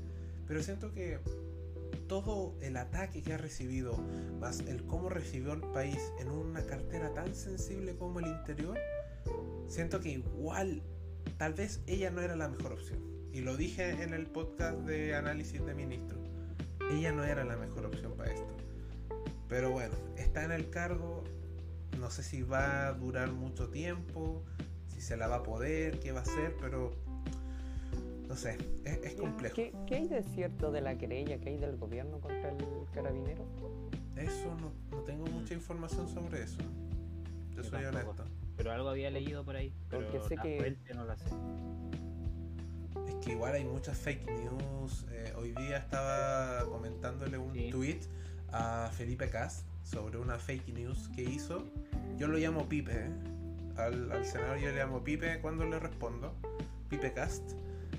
[0.47, 1.19] pero siento que
[2.07, 3.97] todo el ataque que ha recibido,
[4.39, 8.77] más el cómo recibió el país en una cartera tan sensible como el interior,
[9.67, 10.81] siento que igual,
[11.37, 12.99] tal vez ella no era la mejor opción.
[13.31, 16.19] Y lo dije en el podcast de análisis de ministro.
[16.91, 18.55] Ella no era la mejor opción para esto.
[19.49, 21.23] Pero bueno, está en el cargo.
[21.99, 24.43] No sé si va a durar mucho tiempo,
[24.87, 26.95] si se la va a poder, qué va a hacer, pero
[28.33, 29.53] no sé, es, complejo.
[29.53, 33.45] ¿Qué, hay de cierto de la querella que hay del gobierno contra el carabinero?
[34.15, 36.57] Eso no, tengo mucha información sobre eso.
[37.55, 38.25] Yo, soy honesto.
[38.57, 39.71] Pero algo había leído por ahí.
[39.87, 40.75] Porque sé que.
[40.95, 41.25] no la sé.
[43.07, 45.05] Es que igual hay muchas fake news.
[45.11, 47.99] Eh, hoy día estaba comentándole un tweet
[48.51, 51.67] a Felipe Cast sobre una fake news que hizo.
[52.17, 52.93] Yo lo llamo Pipe.
[52.93, 53.11] ¿eh?
[53.77, 56.33] Al, al senador yo le llamo Pipe cuando le respondo.
[56.89, 57.43] Pipe Cast.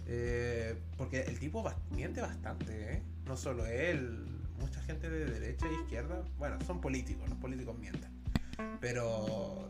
[0.06, 3.02] Eh, porque el tipo miente bastante, ¿eh?
[3.26, 4.26] No solo él,
[4.59, 6.22] mucha gente de derecha e izquierda.
[6.39, 8.10] Bueno, son políticos, los políticos mienten.
[8.81, 9.68] Pero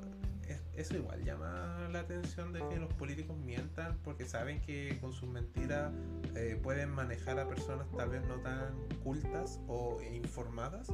[0.77, 5.28] eso igual llama la atención de que los políticos mientan porque saben que con sus
[5.28, 5.93] mentiras
[6.35, 8.74] eh, pueden manejar a personas tal vez no tan
[9.05, 10.89] cultas o informadas.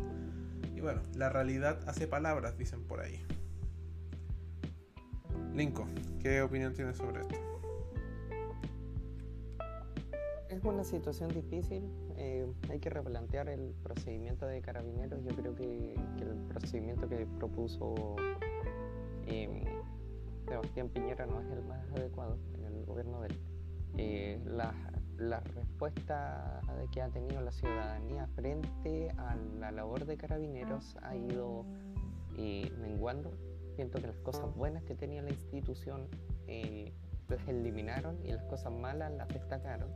[0.74, 3.24] Y bueno, la realidad hace palabras, dicen por ahí.
[5.54, 5.88] Linko,
[6.20, 7.49] ¿qué opinión tienes sobre esto?
[10.51, 15.22] Es una situación difícil, eh, hay que replantear el procedimiento de carabineros.
[15.24, 18.16] Yo creo que, el procedimiento que propuso
[19.27, 19.64] eh,
[20.48, 23.40] Sebastián Piñera no es el más adecuado en el gobierno de él.
[23.97, 24.74] Eh, la,
[25.55, 26.62] respuesta
[26.93, 31.66] que ha tenido la ciudadanía frente a la labor de carabineros ha ido
[32.39, 33.31] eh, menguando.
[33.77, 36.09] Siento que las cosas buenas que tenía la institución
[36.47, 36.94] eh,
[37.28, 39.90] las eliminaron y las cosas malas las destacaron.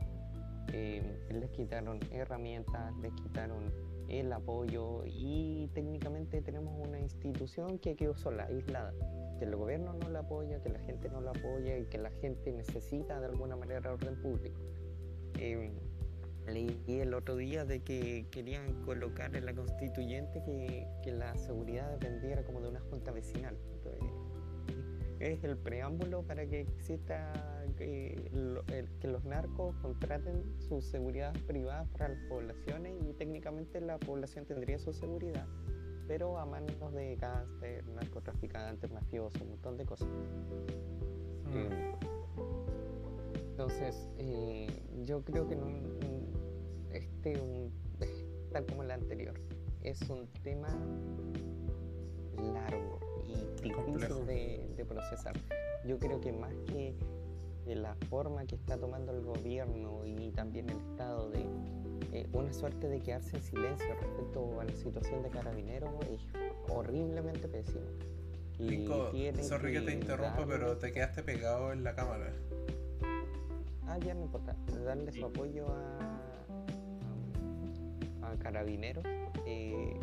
[0.71, 3.73] Les quitaron herramientas, les quitaron
[4.07, 8.93] el apoyo y técnicamente tenemos una institución que quedó sola, aislada
[9.37, 12.11] que el gobierno no la apoya, que la gente no la apoya y que la
[12.21, 14.59] gente necesita de alguna manera orden público.
[15.37, 15.71] Eh,
[16.47, 21.91] leí el otro día de que querían colocar en la constituyente que, que la seguridad
[21.91, 23.57] dependiera como de una junta vecinal.
[25.19, 28.31] Es el preámbulo para que exista que,
[28.99, 34.79] que los narcos contraten su seguridad privada para las poblaciones y técnicamente la población tendría
[34.79, 35.47] su seguridad
[36.07, 40.07] pero a manos de cáncer, narcotraficantes, mafiosos, un montón de cosas.
[40.07, 41.57] Mm.
[41.57, 41.95] Eh,
[43.49, 44.67] entonces, eh,
[45.03, 45.67] yo creo que no,
[46.91, 47.71] este, un,
[48.51, 49.39] tal como el anterior,
[49.81, 50.69] es un tema
[52.53, 52.99] largo
[53.63, 55.33] y difícil de, de, procesar.
[55.85, 56.95] Yo creo que más que
[57.65, 61.45] la forma que está tomando el gobierno y también el Estado de
[62.11, 66.21] eh, una suerte de quedarse en silencio respecto a la situación de carabineros es
[66.69, 67.85] horriblemente pésimo.
[68.57, 68.87] Y
[69.43, 72.31] sorry que, te interrumpa, pero te quedaste pegado en la cámara.
[73.85, 74.55] Ah, ya no importa.
[74.85, 76.21] Darle su apoyo a,
[78.21, 79.03] a, carabineros.
[79.45, 79.99] Eh,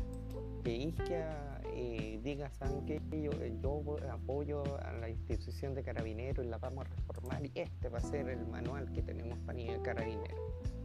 [0.63, 3.01] que Isquia eh, diga, ¿saben qué?
[3.11, 3.31] Yo,
[3.61, 7.99] yo apoyo a la institución de carabineros y la vamos a reformar y este va
[7.99, 10.41] a ser el manual que tenemos para ir carabineros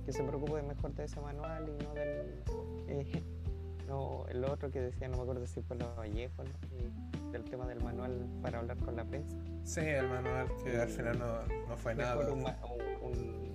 [0.08, 2.44] que se preocupe mejor de ese manual y no del
[2.88, 3.24] eh,
[3.88, 6.44] no, el otro que decía, no me acuerdo si fue los Vallejo,
[7.32, 9.38] del tema del manual para hablar con la prensa.
[9.64, 12.32] Sí, el manual que al final no, no fue nada.
[12.32, 12.46] Un,
[13.02, 13.47] un,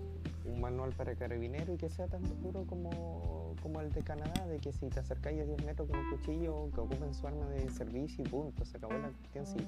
[0.60, 4.72] manual para carabinero y que sea tan duro como, como el de Canadá, de que
[4.72, 8.24] si te acercáis a 10 metros con un cuchillo, que ocupen su arma de servicio
[8.24, 9.46] y punto, se acabó la cuestión.
[9.46, 9.58] Sí,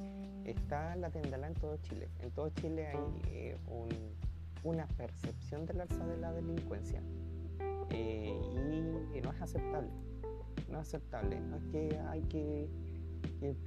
[0.45, 2.09] está la tendalá en todo Chile.
[2.21, 3.89] En todo Chile hay eh, un
[4.65, 7.01] una percepción del alza de la delincuencia
[7.91, 8.35] eh,
[9.15, 9.91] y no es aceptable.
[10.71, 11.39] No es aceptable.
[11.39, 12.69] No es que hay que,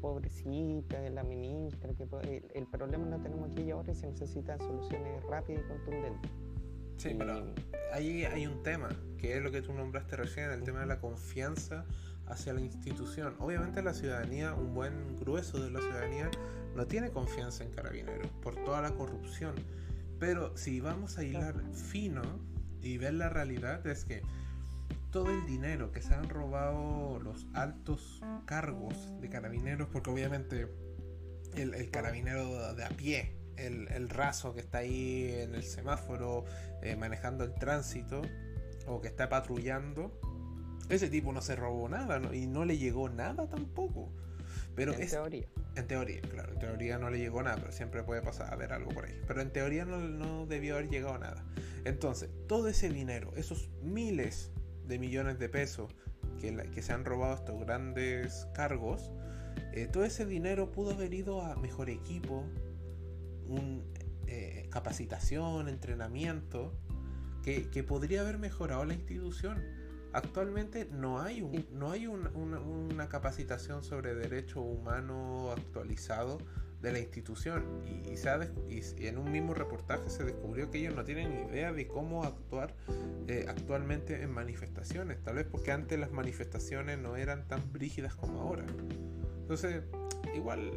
[0.02, 2.07] pobrecita, la ministra, que
[2.56, 6.31] el, problema no tenemos aquí y ahora y se necesitan soluciones rápidas y contundentes.
[6.98, 7.53] Sí, pero
[7.94, 10.99] ahí hay un tema, que es lo que tú nombraste recién, el tema de la
[10.99, 11.86] confianza
[12.28, 13.36] hacia la institución.
[13.40, 16.30] Obviamente la ciudadanía, un buen grueso de la ciudadanía,
[16.76, 19.56] no tiene confianza en carabineros por toda la corrupción.
[20.19, 22.22] Pero si vamos a hilar fino
[22.82, 24.24] y ver la realidad es que
[25.11, 30.68] todo el dinero que se han robado los altos cargos de carabineros, porque obviamente
[31.56, 36.46] el, carabinero de a pie, el, raso que está ahí en el semáforo
[36.82, 38.22] eh, manejando el tránsito
[38.88, 40.20] o que está patrullando,
[40.90, 44.10] ese tipo no se robó nada y no le llegó nada tampoco.
[44.76, 45.48] Pero en teoría.
[45.76, 46.54] En teoría, claro.
[46.54, 49.20] En teoría no le llegó nada, pero siempre puede pasar a ver algo por ahí.
[49.28, 51.44] Pero en teoría no, debió haber llegado nada.
[51.84, 54.52] Entonces, todo ese dinero, esos miles
[54.88, 55.94] de millones de pesos
[56.40, 59.12] que, que se han robado estos grandes cargos,
[59.74, 62.46] eh, todo ese dinero pudo haber ido a mejor equipo,
[63.48, 63.84] un,
[64.28, 66.74] eh, capacitación, entrenamiento,
[67.44, 69.64] que, que podría haber mejorado la institución
[70.14, 71.41] Actualmente no hay,
[71.72, 76.40] no hay una capacitación sobre derecho humano actualizado
[76.82, 81.49] de la institución y, y, en un mismo reportaje se descubrió que ellos no tienen
[81.49, 82.76] idea de cómo actuar
[83.28, 88.41] eh, actualmente en manifestaciones, tal vez porque antes las manifestaciones no eran tan brígidas como
[88.41, 88.65] ahora.
[89.41, 89.84] Entonces,
[90.36, 90.72] igual,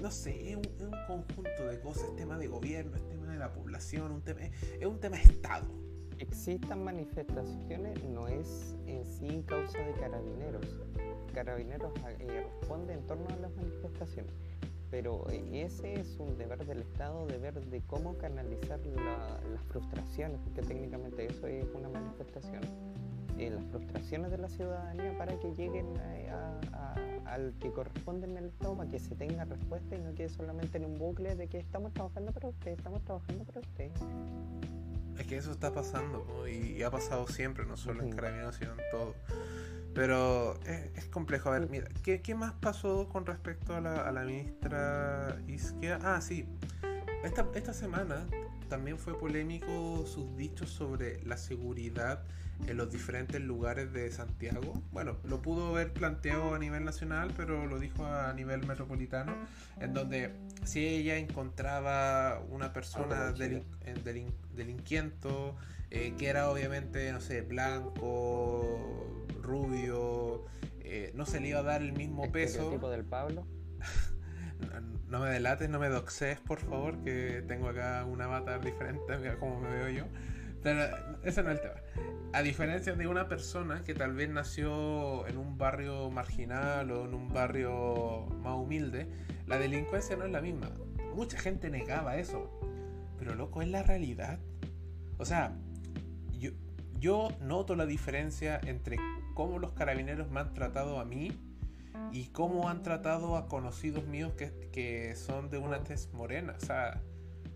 [0.00, 0.62] no sé, es un,
[1.06, 4.86] conjunto de cosas, es tema de gobierno, es tema de la población, un tema, es
[4.86, 5.66] un tema de Estado.
[6.18, 10.64] Existan manifestaciones no es en sí causa de carabineros.
[11.34, 14.32] Carabineros eh, responde en torno a las manifestaciones
[14.90, 21.26] pero ese es un deber del Estado, deber de cómo canalizar las frustraciones, porque técnicamente
[21.26, 22.62] eso es una manifestación,
[23.38, 25.86] eh, las frustraciones de la ciudadanía para que lleguen
[27.26, 30.78] al que corresponde en el Estado, para que se tenga respuesta y no quede solamente
[30.78, 33.90] en un bucle de que estamos trabajando para usted, estamos trabajando para usted.
[35.18, 38.80] Es que eso está pasando y, ha pasado siempre, no solo en Carabineros, sino en
[38.90, 39.14] todo.
[39.94, 41.48] Pero es, complejo.
[41.48, 45.98] A ver, mira, ¿qué, ¿qué, más pasó con respecto a la, a la ministra Isquia?
[46.02, 46.46] Ah, sí.
[47.24, 48.26] Esta, esta semana
[48.68, 52.24] también fue polémico sus dichos sobre la seguridad
[52.66, 54.82] en los diferentes lugares de Santiago.
[54.92, 59.34] Bueno, lo pudo ver planteado a nivel nacional, pero lo dijo a nivel metropolitano,
[59.80, 60.32] en donde
[60.64, 63.64] si ella encontraba una persona delin,
[64.54, 65.56] delinquiento,
[65.90, 70.44] eh, que era obviamente, no sé, blanco, rubio,
[70.80, 72.70] eh, no se le iba a dar el mismo peso.
[72.70, 73.46] tipo del Pablo?
[75.08, 79.38] no, me delates, no me doxes, por favor, que tengo acá un avatar diferente, mira
[79.38, 80.04] cómo me veo yo.
[80.66, 80.84] Pero
[81.22, 81.80] ese no es el tema.
[82.32, 87.14] A diferencia de una persona que tal vez nació en un barrio marginal o en
[87.14, 89.06] un barrio más humilde,
[89.46, 90.72] la delincuencia no es la misma.
[91.14, 92.50] Mucha gente negaba eso.
[93.16, 94.40] Pero loco, es la realidad.
[95.18, 95.56] O sea,
[96.98, 98.96] yo, noto la diferencia entre
[99.34, 101.30] cómo los carabineros me han tratado a mí
[102.10, 106.56] y cómo han tratado a conocidos míos que, son de una tez morena.
[106.60, 107.00] O sea,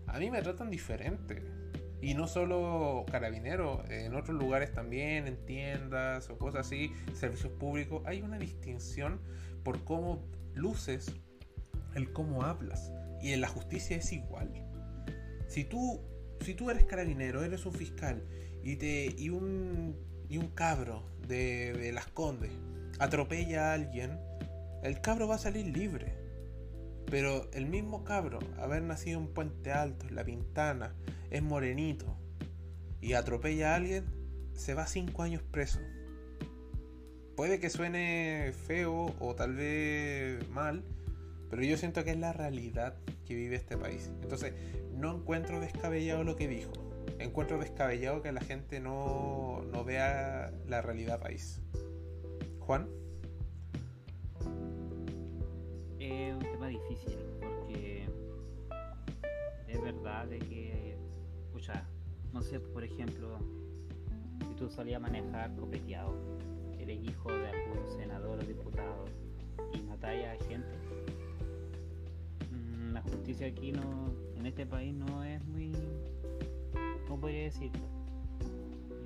[0.07, 1.60] a mí me tratan diferente.
[2.01, 8.01] Y no solo carabineros, en otros lugares también, en tiendas o cosas así, servicios públicos,
[8.05, 9.19] hay una distinción
[9.63, 10.23] por cómo
[10.55, 11.13] luces,
[11.93, 12.91] el cómo hablas.
[13.21, 14.51] Y en la justicia es igual.
[15.47, 16.01] Si tú,
[16.39, 18.23] si tú eres carabinero, eres un fiscal
[18.63, 19.95] y, te, y, un,
[20.29, 22.51] y un cabro de, Las Condes
[22.99, 24.19] atropella a alguien,
[24.83, 26.17] el cabro va a salir libre.
[27.09, 30.95] Pero el mismo cabro, haber nacido en Puente Alto, en La Pintana,
[31.31, 32.17] es morenito
[33.01, 34.05] y atropella a alguien,
[34.53, 35.79] se va cinco años preso.
[37.35, 40.83] Puede que suene feo o tal vez mal,
[41.49, 42.95] pero yo siento que es la realidad
[43.25, 44.11] que vive este país.
[44.21, 44.53] Entonces,
[44.93, 50.81] no encuentro descabellado lo que dijo encuentro descabellado que la gente no, no vea la
[50.81, 51.61] realidad país.
[52.59, 52.87] Juan.
[55.99, 58.07] Es un tema difícil porque
[59.67, 60.70] es verdad de que,
[62.33, 63.37] no sé, por ejemplo,
[64.47, 66.15] si tú salías a manejar copeteado,
[66.79, 69.05] eres hijo de algún senador o diputado
[69.73, 70.75] y matáis a gente,
[72.51, 75.71] mm, la justicia aquí no, en este país no es muy
[77.07, 77.81] ¿cómo podría decirlo?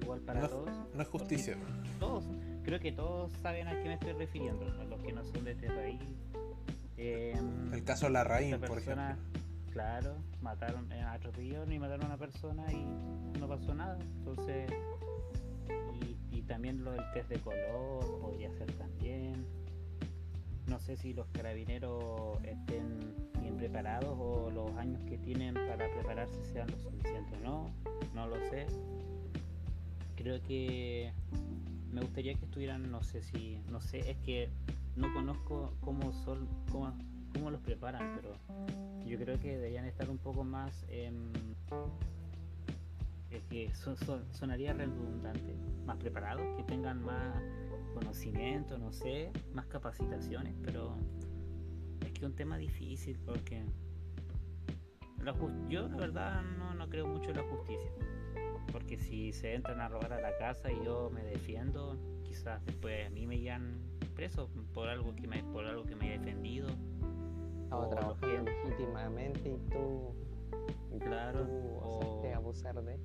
[0.02, 0.69] Igual para todos.
[0.94, 1.57] No es justicia.
[1.99, 2.23] Todos,
[2.64, 5.68] creo que todos saben a qué me estoy refiriendo, los que no son de este
[5.72, 5.99] país.
[6.98, 9.15] Em, el caso Larraín, por ejemplo.
[9.72, 10.15] Claro,
[10.45, 12.85] mataron, eh, atropellaron y mataron a una persona y
[13.39, 13.97] no pasó nada.
[13.99, 14.72] Entonces,
[16.31, 19.45] y, también lo del test de color podría ser también.
[20.67, 26.45] No sé si los carabineros estén bien preparados o los años que tienen para prepararse
[26.45, 27.72] sean lo suficiente o no,
[28.13, 28.67] no lo sé.
[30.15, 31.11] Creo que
[31.91, 34.49] me gustaría que estuvieran, no sé si, no sé, es que
[34.95, 36.93] no conozco cómo son, cómo,
[37.36, 38.38] cómo los preparan, pero
[39.06, 41.12] yo creo que deberían estar un poco más, eh,
[43.49, 43.70] que
[44.32, 45.56] sonaría redundante,
[45.86, 47.36] más preparados, que tengan más
[47.94, 50.95] conocimiento, no sé, más capacitaciones, pero
[52.02, 53.64] es que es un tema difícil porque
[55.70, 57.91] yo la verdad no, no creo mucho en la justicia.
[58.72, 63.07] Porque si se entran a robar a la casa y yo me defiendo, quizás después
[63.07, 63.80] a mí me llevan
[64.16, 66.68] preso por algo que me, por algo que me he defendido.
[67.71, 70.13] O trabajar legítimamente y tú,
[70.99, 71.47] claro,
[71.81, 72.99] o abusar de.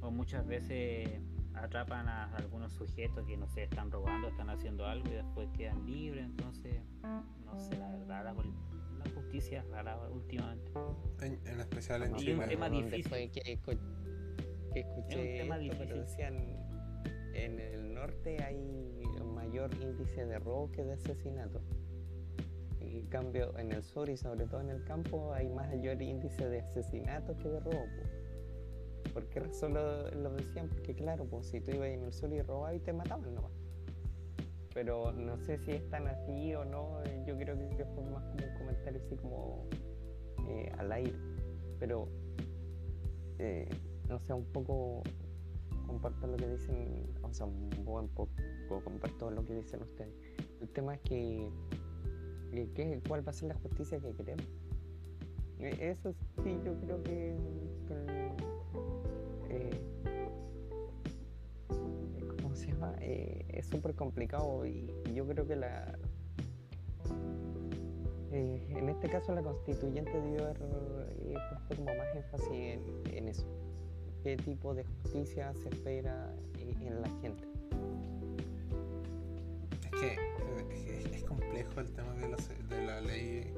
[0.00, 1.20] O muchas veces
[1.54, 5.86] atrapan a algunos sujetos que no sé, están robando, están haciendo algo y después quedan
[5.86, 8.34] libres, entonces no sé, la verdad, la,
[9.14, 10.72] justicia es rara últimamente.
[11.20, 12.32] En, especial en Chile.
[12.32, 13.30] Es un tema difícil.
[13.30, 16.62] Que, que, escuché esto, decían
[17.34, 18.56] en el norte hay
[19.24, 21.60] mayor índice de robo que de asesinato.
[22.82, 26.60] En cambio, en el sur y sobre todo en el campo hay mayor índice de
[26.60, 27.86] asesinatos que de robo.
[29.14, 30.68] ¿Por qué razón lo, decían?
[30.68, 33.52] Porque claro, pues si tú ibas en el sur y robabas y te mataban nomás.
[34.74, 38.46] Pero no sé si es tan así o no, yo creo que fue más como
[38.46, 39.66] un comentario así como
[40.48, 41.18] eh, al aire.
[41.78, 42.08] Pero,
[43.38, 43.68] eh,
[44.08, 45.02] no sé, un poco
[45.86, 48.32] comparto lo que dicen, o sea, un buen poco
[48.82, 50.14] comparto lo que dicen ustedes.
[50.60, 51.50] El tema es que,
[53.08, 54.46] ¿cuál va a ser la justicia que queremos?
[55.58, 56.12] E, eso
[56.42, 57.36] sí, yo creo que,
[59.48, 59.80] eh,
[62.42, 62.94] ¿cómo se llama?
[63.00, 65.98] Eh, es súper complicado y yo creo que la
[68.32, 72.80] eh, en este caso la constituyente debió haber puesto como más énfasis
[73.12, 73.46] en eso
[74.22, 77.44] qué tipo de justicia se espera en la gente.
[79.84, 80.16] Es que
[81.12, 83.52] es, complejo el tema de la, de la ley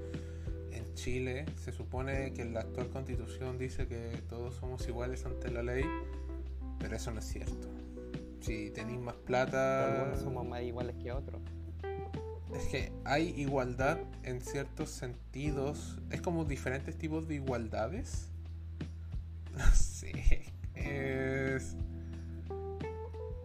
[0.73, 1.47] en Chile.
[1.63, 5.85] Se supone que la actual constitución dice que todos somos iguales ante la ley,
[6.79, 7.69] pero eso no es cierto.
[8.41, 10.03] Si tenéis más plata...
[10.03, 11.41] Algunos somos más iguales que otros.
[12.55, 15.99] Es que hay igualdad en ciertos sentidos.
[16.11, 18.29] Es como diferentes tipos de igualdades.
[19.57, 20.43] No sé,
[20.75, 21.77] es,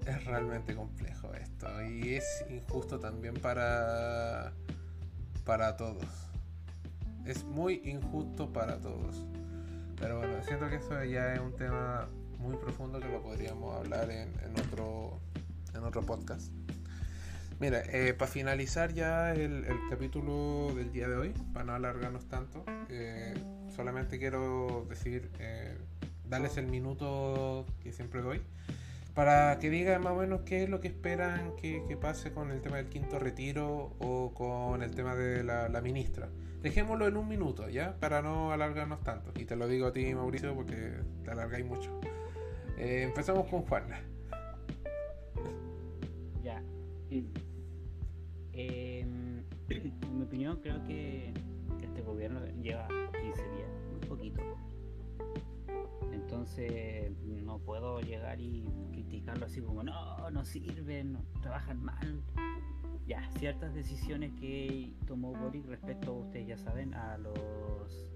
[0.07, 4.53] es realmente complejo esto y es injusto también para,
[5.45, 6.05] para todos.
[7.25, 9.25] Es muy injusto para todos.
[9.99, 12.07] Pero bueno, siento que eso ya es un tema
[12.39, 15.19] muy profundo que lo podríamos hablar en, otro,
[15.73, 16.51] en otro podcast.
[17.59, 22.63] Mira, eh, para finalizar ya el, capítulo del día de hoy, para no alargarnos tanto,
[22.87, 23.33] eh,
[23.75, 25.77] solamente quiero decir eh,
[26.29, 28.41] darles el minuto que siempre doy
[29.19, 32.61] para que digan más o menos qué es lo que esperan que, pase con el
[32.61, 36.29] tema del quinto retiro o con el tema de la, ministra.
[36.61, 37.99] Dejémoslo en un minuto, ¿ya?
[37.99, 39.33] Para no alargarnos tanto.
[39.37, 40.93] Y te lo digo a ti, Mauricio, porque
[41.25, 41.99] te alargáis mucho.
[42.77, 44.01] Eh, empezamos con Juana.
[46.41, 46.63] Ya.
[47.09, 47.25] Em,
[48.53, 51.33] en mi opinión, creo que
[51.81, 53.69] este gobierno lleva 15 días,
[54.01, 54.41] un poquito
[56.29, 58.63] entonces no puedo llegar y
[59.09, 62.21] criticarlo así como, no, no sirven, trabajan mal.
[63.07, 68.13] Ya, ciertas decisiones que tomó Boric respecto, ustedes ya saben, a los...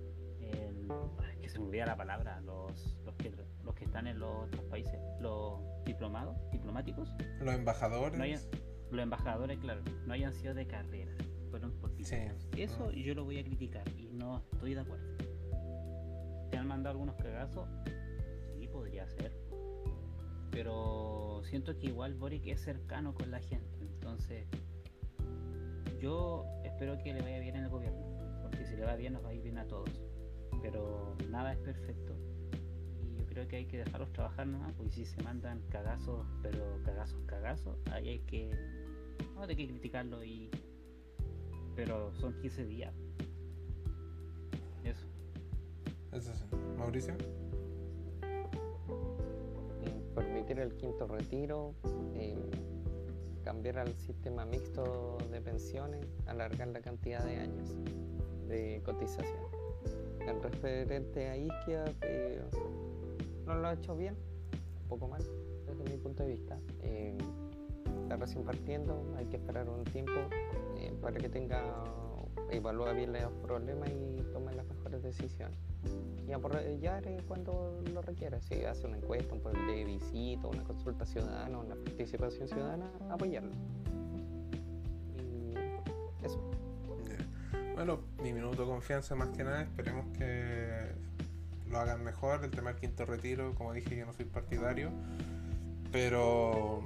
[1.42, 3.34] que se me olvida la palabra, los, los, que,
[3.64, 7.10] los que están en los otros países, los diplomados, diplomáticos.
[7.42, 8.48] Los embajadores.
[8.92, 11.12] los embajadores, claro, no hayan sido de carrera,
[11.50, 12.04] fueron por sí.
[12.56, 15.18] Eso yo lo voy a criticar y no estoy de acuerdo.
[16.52, 17.68] Te han mandado algunos cagazos,
[18.74, 19.43] podría ser.
[20.54, 23.76] Pero siento que igual Boric es cercano con la gente.
[23.82, 24.46] Entonces,
[26.00, 28.06] yo espero que le vaya bien en el gobierno.
[28.44, 29.90] Porque si le va bien, nos va a ir bien a todos.
[30.62, 32.16] Pero nada es perfecto.
[33.02, 34.74] Y yo creo que hay que dejarlos trabajar nomás.
[34.74, 38.52] Porque si se mandan cagazos, pero cagazos, cagazos, ahí hay que.
[39.34, 40.52] No hay que criticarlo y.
[41.76, 42.94] Pero son 15 días.
[44.84, 45.08] Eso.
[46.12, 46.46] Eso sí.
[46.78, 47.18] Mauricio
[50.14, 51.74] permitir el quinto retiro,
[52.16, 52.36] eh,
[53.44, 57.76] cambiar al sistema mixto de pensiones, alargar la cantidad de años
[58.48, 59.44] de cotización.
[60.22, 62.42] El referente a Isquia eh,
[63.46, 64.16] no lo ha hecho bien,
[64.84, 65.22] un poco mal
[65.68, 66.58] desde mi punto de vista.
[66.82, 67.18] Eh,
[68.04, 70.14] está recién partiendo, hay que esperar un tiempo
[71.02, 71.84] para que tenga,
[72.58, 75.58] evalúe bien los problemas y tome las mejores decisiones
[76.28, 78.40] y apoyar cuando lo requiera.
[78.42, 83.52] Si hace una encuesta, un de visita, una consulta ciudadana, una participación ciudadana, apoyarlo.
[85.16, 86.40] Y eso.
[87.76, 90.92] Bueno, mi minuto de confianza más que nada, esperemos que
[91.70, 92.44] lo hagan mejor.
[92.44, 94.92] El tema del quinto retiro, como dije, yo no soy partidario,
[95.92, 96.82] pero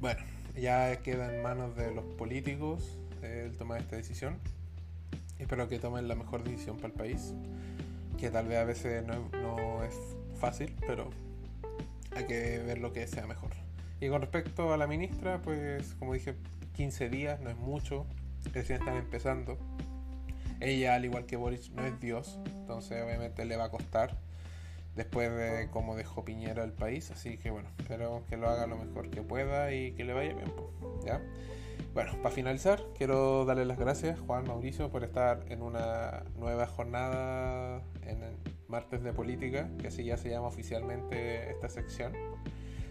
[0.00, 0.20] bueno,
[0.54, 4.38] ya queda en manos de los políticos el tomar esta decisión.
[5.38, 7.34] Espero que tomen la mejor decisión para el país
[8.16, 9.94] que tal vez a veces no, es
[10.38, 11.10] fácil, pero
[12.14, 13.50] hay que ver lo que sea mejor.
[14.00, 16.34] Y con respecto a la ministra, pues como dije,
[16.74, 18.06] 15 días no es mucho,
[18.52, 19.58] recién están empezando.
[20.60, 24.16] Ella, al igual que Boris, no es Dios, entonces obviamente le va a costar
[24.94, 28.78] después de cómo dejó Piñera el país, así que bueno, espero que lo haga lo
[28.78, 30.50] mejor que pueda y que le vaya bien,
[31.04, 31.20] ¿ya?
[31.94, 37.82] Bueno, para finalizar, quiero darle las gracias, Juan Mauricio, por estar en una nueva jornada
[38.02, 38.34] en el
[38.68, 42.12] martes de política, que así ya se llama oficialmente esta sección.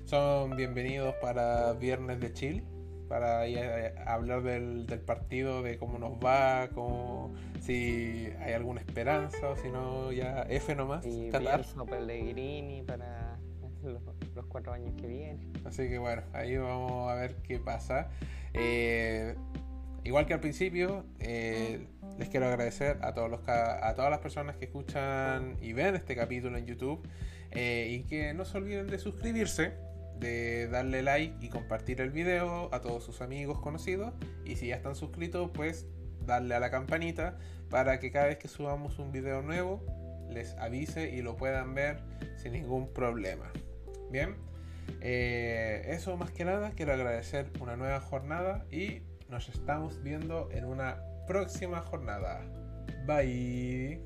[0.05, 2.63] Son bienvenidos para Viernes de Chill,
[3.07, 9.55] para eh, hablar del, partido, de cómo nos va, cómo, si hay alguna esperanza o
[9.55, 11.05] si no, ya F nomás.
[11.05, 13.37] Y Pellegrini para
[13.83, 14.01] los,
[14.35, 15.53] los, cuatro años que vienen.
[15.65, 18.09] Así que bueno, ahí vamos a ver qué pasa.
[18.53, 19.35] Eh,
[20.03, 21.87] igual que al principio, eh,
[22.17, 26.15] les quiero agradecer a, todos los, a todas las personas que escuchan y ven este
[26.15, 27.07] capítulo en YouTube
[27.53, 29.73] y que no se olviden de suscribirse
[30.19, 34.13] de darle like y compartir el video a todos sus amigos conocidos.
[34.45, 35.85] Y si ya están suscritos, pues
[36.25, 37.37] darle a la campanita
[37.69, 39.83] para que cada vez que subamos un video nuevo
[40.29, 42.01] les avise y lo puedan ver
[42.37, 43.51] sin ningún problema.
[44.15, 44.37] Bien,
[45.01, 50.63] eh, eso más que nada, quiero agradecer una nueva jornada y nos estamos viendo en
[50.63, 52.39] una próxima jornada.
[53.05, 53.99] Bye.